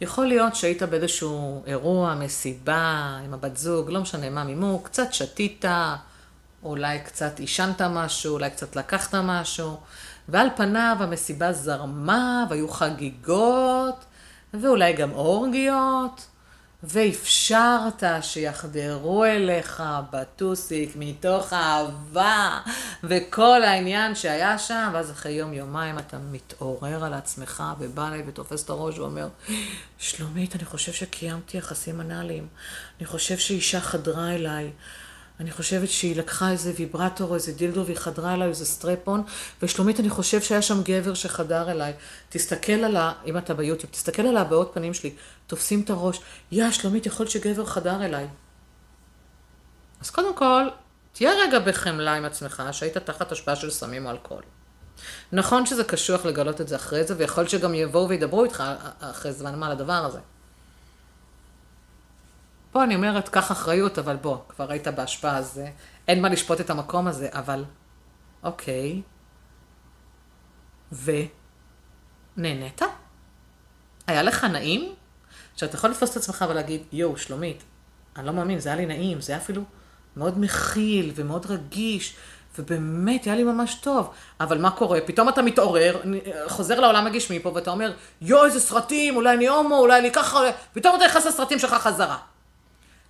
יכול 0.00 0.26
להיות 0.26 0.54
שהיית 0.56 0.82
באיזשהו 0.82 1.62
אירוע, 1.66 2.14
מסיבה, 2.14 3.18
עם 3.24 3.34
הבת 3.34 3.56
זוג, 3.56 3.90
לא 3.90 4.00
משנה 4.00 4.30
מה 4.30 4.44
מימו, 4.44 4.80
קצת 4.82 5.12
שתית, 5.12 5.64
אולי 6.62 7.00
קצת 7.00 7.38
עישנת 7.38 7.82
משהו, 7.82 8.34
אולי 8.34 8.50
קצת 8.50 8.76
לקחת 8.76 9.14
משהו, 9.14 9.80
ועל 10.28 10.48
פניו 10.56 10.96
המסיבה 11.00 11.52
זרמה, 11.52 12.46
והיו 12.50 12.68
חגיגות, 12.68 14.04
ואולי 14.54 14.92
גם 14.92 15.12
אורגיות, 15.12 16.26
ואפשרת 16.82 18.02
שיחדרו 18.20 19.24
אליך 19.24 19.82
בטוסיק 20.12 20.92
מתוך 20.96 21.52
אהבה 21.52 22.60
וכל 23.04 23.62
העניין 23.62 24.14
שהיה 24.14 24.58
שם, 24.58 24.90
ואז 24.92 25.10
אחרי 25.10 25.32
יום-יומיים 25.32 25.98
אתה 25.98 26.18
מתעורר 26.18 27.04
על 27.04 27.14
עצמך 27.14 27.62
ובא 27.78 28.08
אליי 28.08 28.22
ותופס 28.26 28.64
את 28.64 28.70
הראש 28.70 28.98
ואומר, 28.98 29.28
שלומית, 29.98 30.56
אני 30.56 30.64
חושב 30.64 30.92
שקיימתי 30.92 31.58
יחסים 31.58 32.00
אנאליים, 32.00 32.46
אני 32.98 33.06
חושב 33.06 33.38
שאישה 33.38 33.80
חדרה 33.80 34.34
אליי. 34.34 34.70
אני 35.42 35.50
חושבת 35.50 35.88
שהיא 35.88 36.16
לקחה 36.16 36.50
איזה 36.50 36.72
ויברטור 36.76 37.30
או 37.30 37.34
איזה 37.34 37.52
דילדו 37.52 37.84
והיא 37.84 37.96
חדרה 37.96 38.34
אליי 38.34 38.48
איזה 38.48 38.64
סטרפון, 38.64 39.22
ושלומית, 39.62 40.00
אני 40.00 40.10
חושב 40.10 40.40
שהיה 40.40 40.62
שם 40.62 40.82
גבר 40.82 41.14
שחדר 41.14 41.70
אליי. 41.70 41.92
תסתכל 42.28 42.72
על 42.72 42.96
ה... 42.96 43.12
אם 43.26 43.38
אתה 43.38 43.54
ביוטיוב, 43.54 43.92
תסתכל 43.92 44.22
על 44.22 44.36
הבעות 44.36 44.70
פנים 44.74 44.94
שלי, 44.94 45.14
תופסים 45.46 45.80
את 45.80 45.90
הראש, 45.90 46.20
יא, 46.52 46.70
שלומית, 46.70 47.06
יכול 47.06 47.24
להיות 47.24 47.30
שגבר 47.30 47.64
חדר 47.64 48.04
אליי. 48.04 48.26
אז 50.00 50.10
קודם 50.10 50.36
כל, 50.36 50.68
תהיה 51.12 51.30
רגע 51.42 51.58
בחמלה 51.58 52.14
עם 52.14 52.24
עצמך, 52.24 52.62
שהיית 52.72 52.98
תחת 52.98 53.32
השפעה 53.32 53.56
של 53.56 53.70
סמים 53.70 54.06
או 54.06 54.10
אלכוהול. 54.10 54.42
נכון 55.32 55.66
שזה 55.66 55.84
קשוח 55.84 56.24
לגלות 56.24 56.60
את 56.60 56.68
זה 56.68 56.76
אחרי 56.76 57.04
זה, 57.04 57.14
ויכול 57.18 57.42
להיות 57.42 57.50
שגם 57.50 57.74
יבואו 57.74 58.08
וידברו 58.08 58.44
איתך 58.44 58.62
אחרי 59.00 59.32
זמן 59.32 59.58
מה 59.58 59.66
על 59.66 59.72
הדבר 59.72 59.92
הזה. 59.92 60.18
פה 62.72 62.84
אני 62.84 62.94
אומרת, 62.94 63.28
קח 63.28 63.52
אחריות, 63.52 63.98
אבל 63.98 64.16
בוא, 64.16 64.38
כבר 64.48 64.70
היית 64.70 64.88
בהשפעה, 64.88 65.36
הזה, 65.36 65.66
אין 66.08 66.22
מה 66.22 66.28
לשפוט 66.28 66.60
את 66.60 66.70
המקום 66.70 67.06
הזה, 67.06 67.28
אבל 67.32 67.64
אוקיי. 68.42 69.02
ונהנית? 72.36 72.82
היה 74.06 74.22
לך 74.22 74.44
נעים? 74.44 74.94
עכשיו, 75.54 75.68
אתה 75.68 75.76
יכול 75.76 75.90
לתפוס 75.90 76.10
את 76.10 76.16
עצמך 76.16 76.44
ולהגיד, 76.48 76.82
יואו, 76.92 77.16
שלומית, 77.16 77.62
אני 78.16 78.26
לא 78.26 78.32
מאמין, 78.32 78.58
זה 78.58 78.68
היה 78.68 78.76
לי 78.76 78.86
נעים, 78.86 79.20
זה 79.20 79.32
היה 79.32 79.42
אפילו 79.42 79.62
מאוד 80.16 80.38
מכיל 80.38 81.12
ומאוד 81.14 81.46
רגיש, 81.46 82.16
ובאמת, 82.58 83.24
היה 83.24 83.36
לי 83.36 83.42
ממש 83.42 83.74
טוב. 83.74 84.10
אבל 84.40 84.58
מה 84.58 84.70
קורה? 84.70 85.00
פתאום 85.06 85.28
אתה 85.28 85.42
מתעורר, 85.42 86.00
חוזר 86.48 86.80
לעולם 86.80 87.06
הגשמי 87.06 87.40
פה, 87.40 87.52
ואתה 87.54 87.70
אומר, 87.70 87.92
יואו, 88.20 88.44
איזה 88.44 88.60
סרטים, 88.60 89.16
אולי 89.16 89.34
אני 89.34 89.48
הומו, 89.48 89.78
אולי 89.78 89.98
אני 89.98 90.12
ככה, 90.12 90.40
פתאום 90.72 90.96
אתה 90.96 91.04
נכנס 91.04 91.26
לסרטים 91.26 91.58
שלך 91.58 91.74
חזרה. 91.74 92.18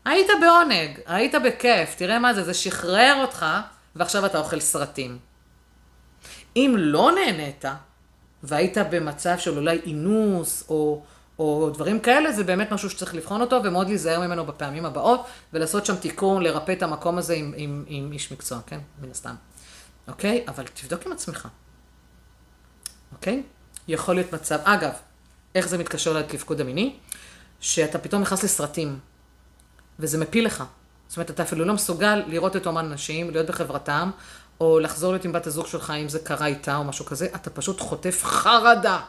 היית 0.05 0.27
בעונג, 0.41 1.01
היית 1.07 1.35
בכיף, 1.45 1.95
תראה 1.97 2.19
מה 2.19 2.35
זה, 2.35 2.45
זה 2.45 2.55
שחרר 2.55 3.19
אותך, 3.21 3.47
ועכשיו 3.97 4.27
אתה 4.27 4.39
אוכל 4.39 4.61
סרטים. 4.61 5.19
אם 6.57 6.75
לא 6.79 7.11
נהנית, 7.15 7.65
והיית 8.43 8.77
במצב 8.91 9.39
של 9.39 9.59
אולי 9.59 9.81
אינוס, 9.87 10.65
או, 10.69 11.03
או 11.39 11.71
דברים 11.71 12.01
כאלה, 12.01 12.33
זה 12.33 12.45
באמת 12.45 12.73
משהו 12.73 12.91
שצריך 12.91 13.15
לבחון 13.15 13.41
אותו, 13.41 13.61
ומאוד 13.65 13.89
להיזהר 13.89 14.21
ממנו 14.21 14.47
בפעמים 14.47 14.87
הבאות, 14.87 15.27
ולעשות 15.53 15.87
שם 15.87 15.97
תיקון, 15.97 16.43
לרפא 16.43 16.73
את 16.73 16.83
המקום 16.83 17.19
הזה 17.19 17.35
עם, 17.35 17.55
עם, 17.57 17.85
עם 17.87 18.13
איש 18.13 18.33
מקצוע, 18.33 18.59
כן? 18.67 18.81
מן 19.03 19.11
הסתם. 19.11 19.35
אוקיי? 20.09 20.45
אבל 20.49 20.65
תבדוק 20.75 21.07
עם 21.07 21.13
עצמך. 21.13 21.49
אוקיי? 23.13 23.43
יכול 23.89 24.15
להיות 24.15 24.33
מצב, 24.33 24.59
אגב, 24.65 24.93
איך 25.55 25.69
זה 25.69 25.79
מתקשר 25.79 26.13
לתפקוד 26.13 26.61
המיני? 26.61 26.97
שאתה 27.61 27.99
פתאום 27.99 28.23
נכנס 28.23 28.45
לסרטים, 28.45 28.99
וזה 30.03 30.19
מפיל 30.19 30.47
לך. 30.47 30.65
זאת 31.09 31.17
אומרת, 31.17 31.31
אתה 31.31 31.43
אפילו 31.43 31.65
לא 31.65 31.75
מסוגל 31.75 32.23
לראות 32.27 32.57
את 32.57 32.67
אומן 32.67 32.93
נשים, 32.93 33.31
להיות 33.31 33.47
בחברתם, 33.47 34.11
או 34.61 34.81
לחזור 34.81 35.13
להיות 35.13 35.25
עם 35.25 35.33
בת 35.33 35.47
הזוג 35.47 35.67
שלך, 35.67 35.93
אם 36.03 36.09
זה 36.09 36.19
קרה 36.19 36.47
איתה 36.47 36.77
או 36.77 36.85
משהו 36.85 37.05
כזה, 37.05 37.27
אתה 37.35 37.51
פשוט 37.51 37.81
חוטף 37.81 38.25
חרדה, 38.25 39.01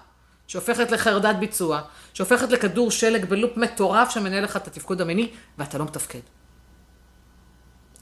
שהופכת 0.48 0.92
לחרדת 0.92 1.36
ביצוע, 1.36 1.82
שהופכת 2.14 2.52
לכדור 2.52 2.92
שלג 2.92 3.26
בלופ 3.26 3.58
מטורף 3.58 4.10
שמנהל 4.10 4.44
לך 4.44 4.58
את 4.58 4.68
התפקוד 4.68 5.02
המיני, 5.02 5.32
ואתה 5.58 5.78
לא 5.78 5.86
מתפקד. 5.86 6.20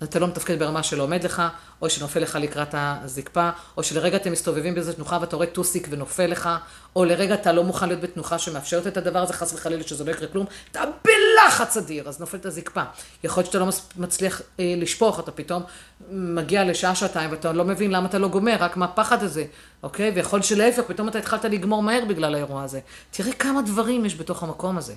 אתה 0.03 0.19
לא 0.19 0.27
מתפקד 0.27 0.59
ברמה 0.59 0.83
שלא 0.83 1.03
עומד 1.03 1.23
לך, 1.23 1.41
או 1.81 1.89
שנופל 1.89 2.19
לך 2.19 2.37
לקראת 2.41 2.75
הזקפה, 2.77 3.49
או 3.77 3.83
שלרגע 3.83 4.17
אתם 4.17 4.31
מסתובבים 4.31 4.73
באיזו 4.73 4.93
תנוחה 4.93 5.17
ואתה 5.21 5.35
רואה 5.35 5.47
טוסיק 5.47 5.87
ונופל 5.89 6.25
לך, 6.25 6.49
או 6.95 7.05
לרגע 7.05 7.33
אתה 7.33 7.51
לא 7.51 7.63
מוכן 7.63 7.87
להיות 7.87 8.01
בתנוחה 8.01 8.39
שמאפשרת 8.39 8.87
את 8.87 8.97
הדבר 8.97 9.19
הזה, 9.19 9.33
חס 9.33 9.53
וחלילה 9.53 9.83
שזה 9.83 10.03
לא 10.03 10.11
יקרה 10.11 10.27
כלום, 10.27 10.45
אתה 10.71 10.83
בלחץ 11.05 11.77
אדיר, 11.77 12.09
אז 12.09 12.19
נופלת 12.19 12.45
הזקפה. 12.45 12.83
יכול 13.23 13.41
להיות 13.41 13.51
שאתה 13.51 13.59
לא 13.59 13.69
מצליח 13.97 14.41
אה, 14.59 14.73
לשפוך, 14.77 15.19
אתה 15.19 15.31
פתאום 15.31 15.63
מגיע 16.11 16.63
לשעה, 16.63 16.95
שעתיים, 16.95 17.31
ואתה 17.31 17.51
לא 17.51 17.65
מבין 17.65 17.91
למה 17.91 18.07
אתה 18.07 18.19
לא 18.19 18.27
גומר, 18.27 18.55
רק 18.59 18.77
מהפחד 18.77 19.23
הזה, 19.23 19.45
אוקיי? 19.83 20.11
ויכול 20.15 20.41
שלהפך, 20.41 20.83
פתאום 20.87 21.07
אתה 21.07 21.19
התחלת 21.19 21.45
לגמור 21.45 21.83
מהר 21.83 22.05
בגלל 22.07 22.35
האירוע 22.35 22.63
הזה. 22.63 22.79
תראה 23.11 23.33
כמה 23.33 23.61
דברים 23.61 24.05
יש 24.05 24.15
בתוך 24.15 24.43
המקום 24.43 24.77
הזה, 24.77 24.93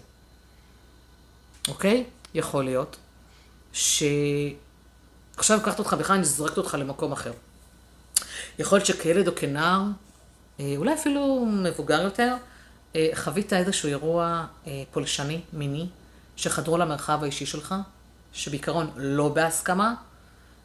אוקיי? 1.68 2.04
יכול 2.34 2.64
להיות 2.64 2.96
ש... 3.72 4.02
עכשיו 5.36 5.58
לקחת 5.58 5.78
אותך 5.78 5.96
בכלל, 5.98 6.16
אני 6.16 6.24
זורקת 6.24 6.58
אותך 6.58 6.76
למקום 6.80 7.12
אחר. 7.12 7.32
יכול 8.58 8.78
להיות 8.78 8.86
שכילד 8.86 9.28
או 9.28 9.34
כנער, 9.36 9.82
אה, 10.60 10.74
אולי 10.76 10.94
אפילו 10.94 11.46
מבוגר 11.46 12.02
יותר, 12.02 12.34
אה, 12.96 13.08
חווית 13.14 13.52
איזשהו 13.52 13.88
אירוע 13.88 14.46
אה, 14.66 14.82
פולשני, 14.92 15.40
מיני, 15.52 15.86
שחדרו 16.36 16.78
למרחב 16.78 17.22
האישי 17.22 17.46
שלך, 17.46 17.74
שבעיקרון 18.32 18.90
לא 18.96 19.28
בהסכמה, 19.28 19.94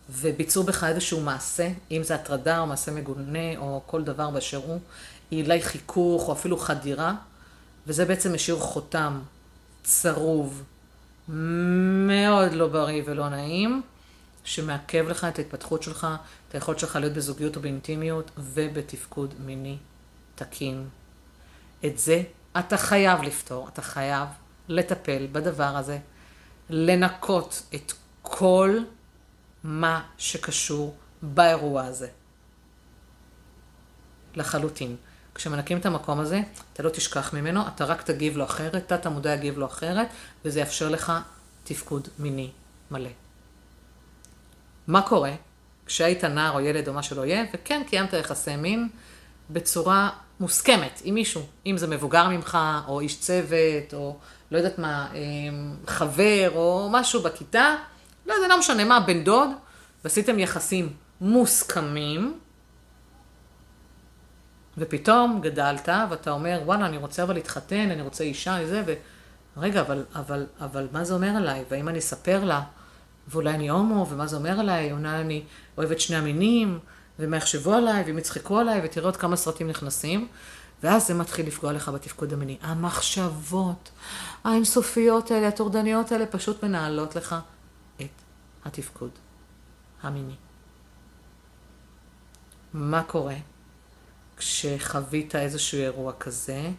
וביצעו 0.10 0.64
בך 0.64 0.84
איזשהו 0.84 1.22
מעשה, 1.22 1.70
אם 1.92 2.04
זה 2.04 2.16
הטרדה 2.16 2.60
או 2.60 2.68
מעשה 2.68 2.92
מגונה 2.92 3.58
או 3.58 3.82
כל 3.86 4.04
דבר 4.04 4.30
באשר 4.30 4.58
הוא, 4.58 4.80
עילי 5.30 5.62
חיכוך 5.62 6.28
או 6.28 6.34
אפילו 6.34 6.58
חדירה, 6.58 7.14
וזה 7.88 8.06
בעצם 8.06 8.34
משאיר 8.34 8.60
חותם 8.60 9.20
צרוב, 9.84 10.64
מאוד 12.08 12.54
לא 12.54 12.68
בריא 12.68 13.04
ולא 13.06 13.30
נעים. 13.30 13.82
שמעכב 14.50 15.06
לך 15.08 15.24
את 15.24 15.40
ההתפתחות 15.40 15.84
שלך, 15.84 16.08
את 16.48 16.56
היכולת 16.56 16.80
שלך 16.80 16.96
להיות 16.96 17.14
בזוגיות 17.14 17.56
או 17.56 17.62
באינטימיות 17.62 18.32
ובתפקוד 18.38 19.34
מיני 19.40 19.78
תקין. 20.36 20.90
את 21.86 22.00
זה 22.00 22.24
אתה 22.60 22.78
חייב 22.78 23.22
לפתור, 23.22 23.68
אתה 23.68 23.82
חייב 23.82 24.28
לטפל 24.68 25.28
בדבר 25.32 25.78
הזה, 25.78 26.00
לנקות 26.70 27.62
את 27.76 27.94
כל 28.22 28.80
מה 29.64 30.04
שקשור 30.18 30.96
באירוע 31.22 31.84
הזה. 31.84 32.08
לחלוטין. 34.36 34.96
כשמנקים 35.36 35.78
את 35.78 35.86
המקום 35.86 36.20
הזה, 36.20 36.42
אתה 36.74 36.84
לא 36.84 36.90
תשכח 36.90 37.34
ממנו, 37.34 37.68
אתה 37.68 37.86
רק 37.86 38.02
תגיב 38.02 38.38
לו 38.38 38.44
אחרת, 38.44 38.88
תת 38.88 39.06
המודע 39.06 39.34
יגיב 39.34 39.58
לו 39.58 39.66
אחרת, 39.66 40.08
וזה 40.46 40.60
יאפשר 40.60 40.90
לך 40.90 41.14
תפקוד 41.64 42.08
מיני 42.20 42.52
מלא. 42.92 43.29
מה 44.90 45.02
קורה 45.02 45.32
כשהיית 45.86 46.24
נער 46.24 46.52
או 46.54 46.60
ילד 46.60 46.88
או 46.88 46.94
מה 46.94 47.04
שלא 47.04 47.26
יהיה, 47.26 47.44
וכן 47.54 47.82
קיימת 47.88 48.14
יחסי 48.14 48.56
מין 48.56 48.90
בצורה 49.50 50.10
מוסכמת 50.40 51.02
עם 51.04 51.16
מישהו, 51.16 51.42
אם 51.66 51.78
זה 51.78 51.88
מבוגר 51.88 52.30
ממך, 52.30 52.58
או 52.88 53.00
איש 53.00 53.20
צוות, 53.20 53.94
או 53.94 54.18
לא 54.52 54.58
יודעת 54.58 54.80
מה, 54.80 55.08
אמ, 55.14 55.76
חבר, 55.88 56.52
או 56.56 56.90
משהו 56.92 57.22
בכיתה, 57.22 57.76
לא 58.26 58.34
יודע, 58.34 58.48
לא 58.48 58.60
משנה 58.60 58.86
מה, 58.86 59.00
בן 59.00 59.24
דוד, 59.24 59.50
ועשיתם 60.04 60.40
יחסים 60.40 60.94
מוסכמים, 61.22 62.40
ופתאום 64.78 65.42
גדלת, 65.42 65.90
ואתה 66.10 66.32
אומר, 66.32 66.62
וואלה, 66.66 66.86
אני 66.86 66.98
רוצה 66.98 67.24
אבל 67.24 67.34
להתחתן, 67.34 67.92
אני 67.92 68.02
רוצה 68.02 68.24
אישה, 68.24 68.66
זה, 68.66 68.84
ו... 68.86 68.94
רגע, 69.58 69.82
אבל, 69.82 70.06
אבל, 70.16 70.46
אבל 70.62 70.88
מה 70.92 71.04
זה 71.04 71.14
אומר 71.14 71.30
עליי? 71.38 71.64
והאם 71.70 71.90
אני 71.90 72.00
אספר 72.00 72.44
לה? 72.44 72.62
ואולי 73.30 73.50
אני 73.50 73.70
הומו, 73.70 74.08
ומה 74.10 74.28
זה 74.28 74.36
אומר 74.36 74.60
עליי, 74.60 74.92
אולי 74.92 75.22
אני 75.22 75.44
אוהבת 75.78 76.00
שני 76.00 76.16
המינים, 76.16 76.80
ומה 77.20 77.38
יחשבו 77.38 77.74
עליי, 77.74 78.04
והם 78.04 78.18
יצחקו 78.18 78.60
עליי, 78.60 78.82
ותראה 78.84 79.06
עוד 79.06 79.18
כמה 79.18 79.36
סרטים 79.36 79.68
נכנסים. 79.68 80.28
ואז 80.84 81.08
זה 81.08 81.14
מתחיל 81.14 81.48
לפגוע 81.48 81.74
לך 81.74 81.90
בתפקוד 81.90 82.34
המיני. 82.34 82.58
המחשבות 82.62 83.92
האינסופיות 84.44 85.32
האלה, 85.32 85.48
הטורדניות 85.48 86.12
האלה, 86.12 86.26
פשוט 86.26 86.64
מנהלות 86.64 87.16
לך 87.16 87.36
את 88.02 88.22
התפקוד 88.66 89.12
המיני. 90.02 90.36
מה 92.74 93.04
קורה 93.04 93.36
כשחווית 94.38 95.36
איזשהו 95.36 95.80
אירוע 95.80 96.14
כזה, 96.20 96.70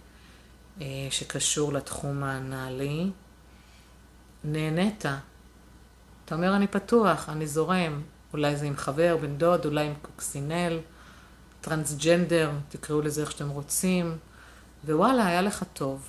אה, 0.81 0.87
שקשור 1.11 1.73
לתחום 1.73 2.23
האנאלי? 2.23 3.11
נהנית, 4.45 5.05
אתה 6.31 6.37
אומר, 6.37 6.57
אני 6.57 6.67
פתוח, 6.67 7.29
אני 7.29 7.47
זורם. 7.47 8.03
אולי 8.33 8.57
זה 8.57 8.67
עם 8.67 8.77
חבר, 8.77 9.17
בן 9.21 9.37
דוד, 9.37 9.65
אולי 9.65 9.87
עם 9.87 9.95
קוקסינל, 10.03 10.79
טרנסג'נדר, 11.61 12.51
תקראו 12.69 13.01
לזה 13.01 13.21
איך 13.21 13.31
שאתם 13.31 13.49
רוצים. 13.49 14.17
ווואלה, 14.85 15.27
היה 15.27 15.43
לך 15.43 15.65
טוב. 15.73 16.09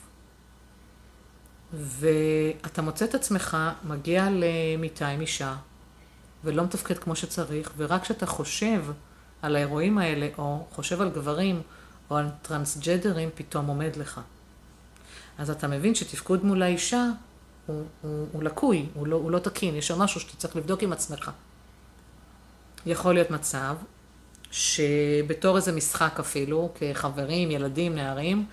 ואתה 1.74 2.82
מוצא 2.82 3.06
את 3.06 3.16
עצמך 3.16 3.58
מגיע 3.84 4.28
למיטה 4.32 5.08
עם 5.08 5.22
אישה, 5.22 5.56
ולא 6.44 6.64
מתפקד 6.64 6.98
כמו 6.98 7.16
שצריך, 7.16 7.72
ורק 7.78 8.02
כשאתה 8.02 8.26
חושב 8.26 8.86
על 9.42 9.56
האירועים 9.56 9.98
האלה, 9.98 10.28
או 10.38 10.66
חושב 10.72 11.02
על 11.02 11.10
גברים, 11.10 11.62
או 12.10 12.18
על 12.18 12.30
טרנסג'נדרים, 12.42 13.30
פתאום 13.36 13.68
עומד 13.68 13.96
לך. 13.96 14.22
אז 15.38 15.50
אתה 15.50 15.68
מבין 15.68 15.96
שתפקוד 15.96 16.46
מול 16.46 16.64
האישה 16.64 17.06
הוא, 17.72 17.84
הוא, 18.02 18.28
הוא 18.32 18.44
לקוי, 18.44 18.86
הוא 18.94 19.08
לא, 19.08 19.16
הוא 19.16 19.32
לא 19.32 19.40
תקין, 19.40 19.76
יש 19.76 19.88
שם 19.88 20.00
משהו 20.00 20.20
שאתה 20.20 20.38
צריך 20.38 20.56
לבדוק 20.56 20.84
עם 20.84 20.94
עצמך. 20.94 21.32
יכול 22.86 23.14
להיות 23.14 23.32
מצב 23.32 23.76
שבתור 24.52 25.58
איזה 25.58 25.72
משחק 25.72 26.20
אפילו, 26.20 26.70
כחברים, 26.76 27.52
ילדים, 27.52 27.96
נערים, 27.96 28.46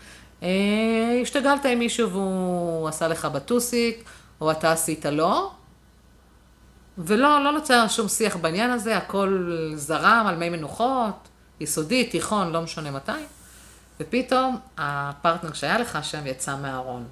אה, 0.43 1.19
השתגלת 1.23 1.65
עם 1.65 1.79
מישהו 1.79 2.11
והוא 2.11 2.89
עשה 2.89 3.09
לך 3.09 3.25
בטוסיק, 3.25 4.05
או 4.41 4.51
אתה 4.51 4.73
עשית 4.73 5.07
לו, 5.07 5.53
ולא, 6.99 7.45
לא 7.45 7.53
נוצר 7.53 7.89
שום 7.89 8.09
שיח 8.09 8.37
בעניין 8.37 8.71
הזה, 8.71 8.97
הכל 8.97 9.51
זרם 9.75 10.25
על 10.29 10.37
מי 10.37 10.49
מנוחות, 10.49 11.29
יסודי, 11.61 12.05
תיכון, 12.05 12.53
לא 12.53 12.63
משנה 12.63 12.91
מתי, 12.91 13.13
ופתאום 14.01 14.59
הפרטנר 14.79 15.53
שהיה 15.53 15.79
לך 15.79 15.99
שם 16.03 16.27
יצא 16.27 16.57
מהארון. 16.57 17.05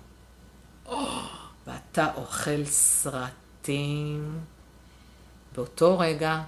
Oh. 0.88 1.36
ואתה 1.67 2.09
אוכל 2.15 2.65
סרטים, 2.65 4.41
באותו 5.55 5.99
רגע 5.99 6.43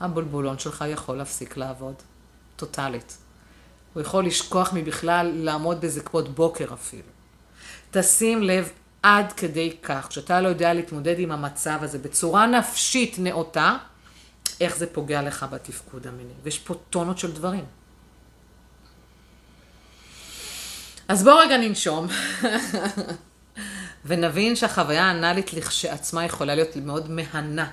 הבולבולון 0.00 0.58
שלך 0.58 0.84
יכול 0.88 1.16
להפסיק 1.16 1.56
לעבוד, 1.56 1.94
טוטאלית. 2.56 3.16
הוא 3.94 4.02
יכול 4.02 4.26
לשכוח 4.26 4.72
מבכלל 4.72 5.32
לעמוד 5.34 5.80
בזקפות 5.80 6.28
בוקר 6.28 6.74
אפילו. 6.74 7.08
תשים 7.90 8.42
לב 8.42 8.72
עד 9.02 9.32
כדי 9.32 9.76
כך, 9.82 10.12
שאתה 10.12 10.40
לא 10.40 10.48
יודע 10.48 10.74
להתמודד 10.74 11.18
עם 11.18 11.32
המצב 11.32 11.78
הזה 11.82 11.98
בצורה 11.98 12.46
נפשית 12.46 13.18
נאותה, 13.18 13.76
איך 14.60 14.76
זה 14.76 14.86
פוגע 14.86 15.22
לך 15.22 15.46
בתפקוד 15.50 16.06
המיני. 16.06 16.32
ויש 16.42 16.58
פה 16.58 16.74
טונות 16.90 17.18
של 17.18 17.32
דברים. 17.32 17.64
אז 21.08 21.24
בואו 21.24 21.38
רגע 21.38 21.56
ננשום. 21.56 22.06
ונבין 24.04 24.56
שהחוויה 24.56 25.04
האנאלית 25.04 25.52
לכשעצמה 25.54 26.24
יכולה 26.24 26.54
להיות 26.54 26.76
מאוד 26.76 27.10
מהנה. 27.10 27.66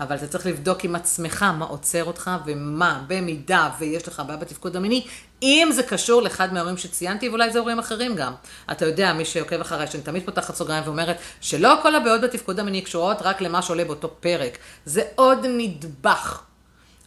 אבל 0.00 0.16
אתה 0.16 0.26
צריך 0.26 0.46
לבדוק 0.46 0.84
עם 0.84 0.94
עצמך 0.94 1.42
מה 1.42 1.64
עוצר 1.64 2.04
אותך 2.04 2.30
ומה, 2.46 3.02
במידה 3.06 3.70
ויש 3.78 4.08
לך 4.08 4.22
בעיה 4.26 4.38
בתפקוד 4.38 4.76
המיני, 4.76 5.06
אם 5.42 5.68
זה 5.72 5.82
קשור 5.82 6.22
לאחד 6.22 6.52
מההורים 6.52 6.76
שציינתי, 6.76 7.28
ואולי 7.28 7.50
זה 7.50 7.58
הורים 7.58 7.78
אחרים 7.78 8.14
גם. 8.16 8.32
אתה 8.70 8.86
יודע, 8.86 9.12
מי 9.12 9.24
שעוקב 9.24 9.60
אחריי, 9.60 9.86
שאני 9.86 10.02
תמיד 10.02 10.24
פותחת 10.24 10.54
סוגריים 10.54 10.82
ואומרת 10.86 11.16
שלא 11.40 11.74
כל 11.82 11.94
הבעיות 11.94 12.20
בתפקוד 12.20 12.60
המיני 12.60 12.82
קשורות 12.82 13.22
רק 13.22 13.40
למה 13.40 13.62
שעולה 13.62 13.84
באותו 13.84 14.14
פרק. 14.20 14.58
זה 14.84 15.02
עוד 15.14 15.46
נדבך. 15.48 16.42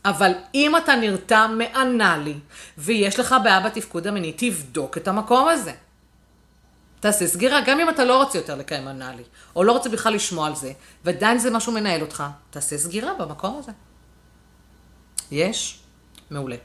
אבל 0.06 0.32
אם 0.56 0.78
אתה 0.78 0.96
נרתע 0.96 1.48
מאנאלי, 1.48 2.36
ויש 2.78 3.20
לך 3.20 3.36
בעיה 3.44 3.60
בתפקוד 3.60 4.08
המיני, 4.08 4.34
תבדוק 4.38 4.98
את 4.98 5.08
המקום 5.08 5.48
הזה. 5.48 5.74
תעשה 7.00 7.28
סגירה, 7.28 7.62
גם 7.62 7.80
אם 7.80 7.90
אתה 7.90 8.06
לא 8.06 8.24
רוצה 8.24 8.38
יותר 8.38 8.56
לקיים 8.56 8.88
אנאלי, 8.88 9.24
או 9.56 9.64
לא 9.64 9.72
רוצה 9.72 9.90
בכלל 9.90 10.14
לשמוע 10.14 10.48
על 10.48 10.56
זה, 10.56 10.72
ועדיין 11.06 11.40
זה 11.40 11.52
משהו 11.52 11.72
מנהל 11.72 12.02
אותך, 12.02 12.24
תעשה 12.50 12.78
סגירה 12.78 13.14
במקום 13.14 13.60
הזה. 13.60 13.72
יש? 15.32 15.80
מעולה. 16.32 16.56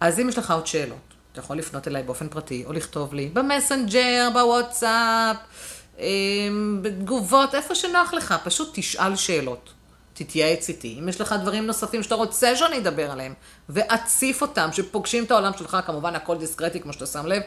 אז 0.00 0.20
אם 0.20 0.28
יש 0.28 0.38
לך 0.38 0.50
עוד 0.50 0.66
שאלות, 0.66 1.14
אתה 1.32 1.40
יכול 1.40 1.58
לפנות 1.58 1.88
אליי 1.88 2.02
באופן 2.02 2.28
פרטי, 2.28 2.64
או 2.66 2.72
לכתוב 2.72 3.14
לי 3.14 3.28
במסנג'ר, 3.32 4.28
בוואטסאפ, 4.32 5.36
בתגובות, 6.82 7.54
איפה 7.54 7.74
שנוח 7.74 8.14
לך, 8.14 8.34
פשוט 8.44 8.70
תשאל 8.72 9.16
שאלות. 9.16 9.70
תתייעץ 10.14 10.68
איתי. 10.68 10.96
אם 10.98 11.08
יש 11.08 11.20
לך 11.20 11.34
דברים 11.42 11.66
נוספים 11.66 12.02
שאתה 12.02 12.14
רוצה 12.14 12.56
שאני 12.56 12.78
אדבר 12.78 13.10
עליהם, 13.10 13.34
ואציף 13.68 14.42
אותם, 14.42 14.68
שפוגשים 14.72 15.24
את 15.24 15.30
העולם 15.30 15.52
שלך, 15.58 15.76
כמובן 15.86 16.14
הכל 16.14 16.38
דיסקרטי, 16.38 16.80
כמו 16.80 16.92
שאתה 16.92 17.06
שם 17.06 17.26
לב, 17.26 17.42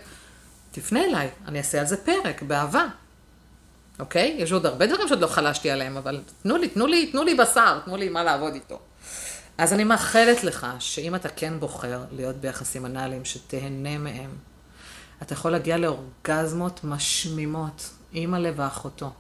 תפנה 0.80 1.06
אליי, 1.06 1.30
אני 1.48 1.58
אעשה 1.58 1.80
על 1.80 1.86
זה 1.86 1.98
פרק, 1.98 2.42
באהבה. 2.42 2.86
אוקיי? 4.00 4.36
יש 4.38 4.52
עוד 4.52 4.66
הרבה 4.66 4.88
דברים 4.88 5.08
שעוד 5.08 5.20
לא 5.20 5.28
חלשתי 5.28 5.72
עליהם, 5.72 5.98
אבל 5.98 6.22
תנו 6.44 6.58
לי, 6.58 6.70
תנו 6.70 6.88
לי, 6.88 7.12
תנו 7.12 7.24
לי 7.24 7.36
בשר, 7.36 7.80
תנו 7.86 7.98
לי 7.98 8.10
מה 8.10 8.24
לעבוד 8.24 8.54
איתו. 8.54 8.80
אז 9.58 9.74
אני 9.74 9.84
מאחלת 9.84 10.44
לך 10.44 10.68
שאם 10.80 11.16
אתה 11.16 11.30
כן 11.30 11.60
בוחר 11.60 12.04
להיות 12.12 12.36
ביחסים 12.36 12.86
אנאליים, 12.86 13.26
שתהנה 13.26 13.98
מהם, 13.98 14.30
אתה 15.22 15.34
יכול 15.34 15.52
להגיע 15.52 15.78
לאורגזמות 15.78 16.80
משמימות, 16.84 17.90
אימא 18.14 18.50
ואחותו. 18.56 19.12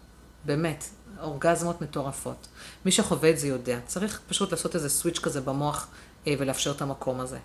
באמת, 0.45 0.83
אורגזמות 1.21 1.81
מטורפות. 1.81 2.47
מי 2.85 2.91
שחווה 2.91 3.29
את 3.29 3.39
זה 3.39 3.47
יודע. 3.47 3.79
צריך 3.85 4.21
פשוט 4.27 4.51
לעשות 4.51 4.75
איזה 4.75 4.89
סוויץ' 4.89 5.19
כזה 5.19 5.41
במוח 5.41 5.87
אה, 6.27 6.33
ולאפשר 6.37 6.71
את 6.71 6.81
המקום 6.81 7.19
הזה. 7.19 7.37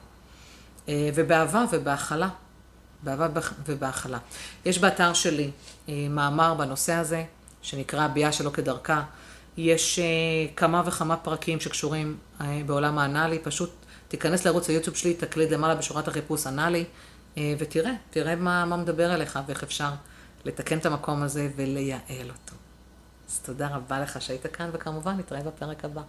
אה, 0.89 1.11
ובאהבה 1.15 1.65
ובהכלה. 1.73 2.29
באהבה 3.03 3.41
ובהכלה. 3.67 4.19
יש 4.65 4.79
באתר 4.79 5.13
שלי 5.13 5.51
אה, 5.89 6.07
מאמר 6.11 6.55
בנושא 6.55 6.93
הזה, 6.93 7.25
שנקרא 7.63 8.07
ביאה 8.07 8.33
שלא 8.33 8.51
כדרכה. 8.51 9.03
יש 9.57 10.01
כמה 10.57 10.83
וכמה 10.87 11.17
פרקים 11.17 11.61
שקשורים 11.61 12.17
בעולם 12.67 12.99
האנאלי, 12.99 13.39
פשוט 13.39 13.71
תיכנס 14.09 14.45
לערוץ 14.45 14.69
היוטיוב 14.69 14.97
שלי, 14.97 15.15
תקליד 15.15 15.51
למעלה 15.51 15.75
בשורת 15.75 16.09
החיפוש 16.09 16.47
אנאלי, 16.47 16.85
ותראה, 17.37 17.93
תראה 18.11 18.37
מה, 18.37 18.65
מה 18.65 18.77
מדבר 18.77 19.15
אליך 19.15 19.39
ואיך 19.47 19.63
אפשר 19.63 19.91
לתקן 20.45 20.79
את 20.79 20.87
המקום 20.87 21.23
הזה 21.23 21.49
ולייעל 21.57 22.01
אותו. 22.29 22.55
אז 23.29 23.39
תודה 23.39 23.69
רבה 23.69 24.01
לך 24.01 24.23
שהיית 24.23 24.47
כאן, 24.47 24.71
וכמובן 24.73 25.17
נתראה 25.17 25.43
בפרק 25.43 25.85
הבא. 25.85 26.03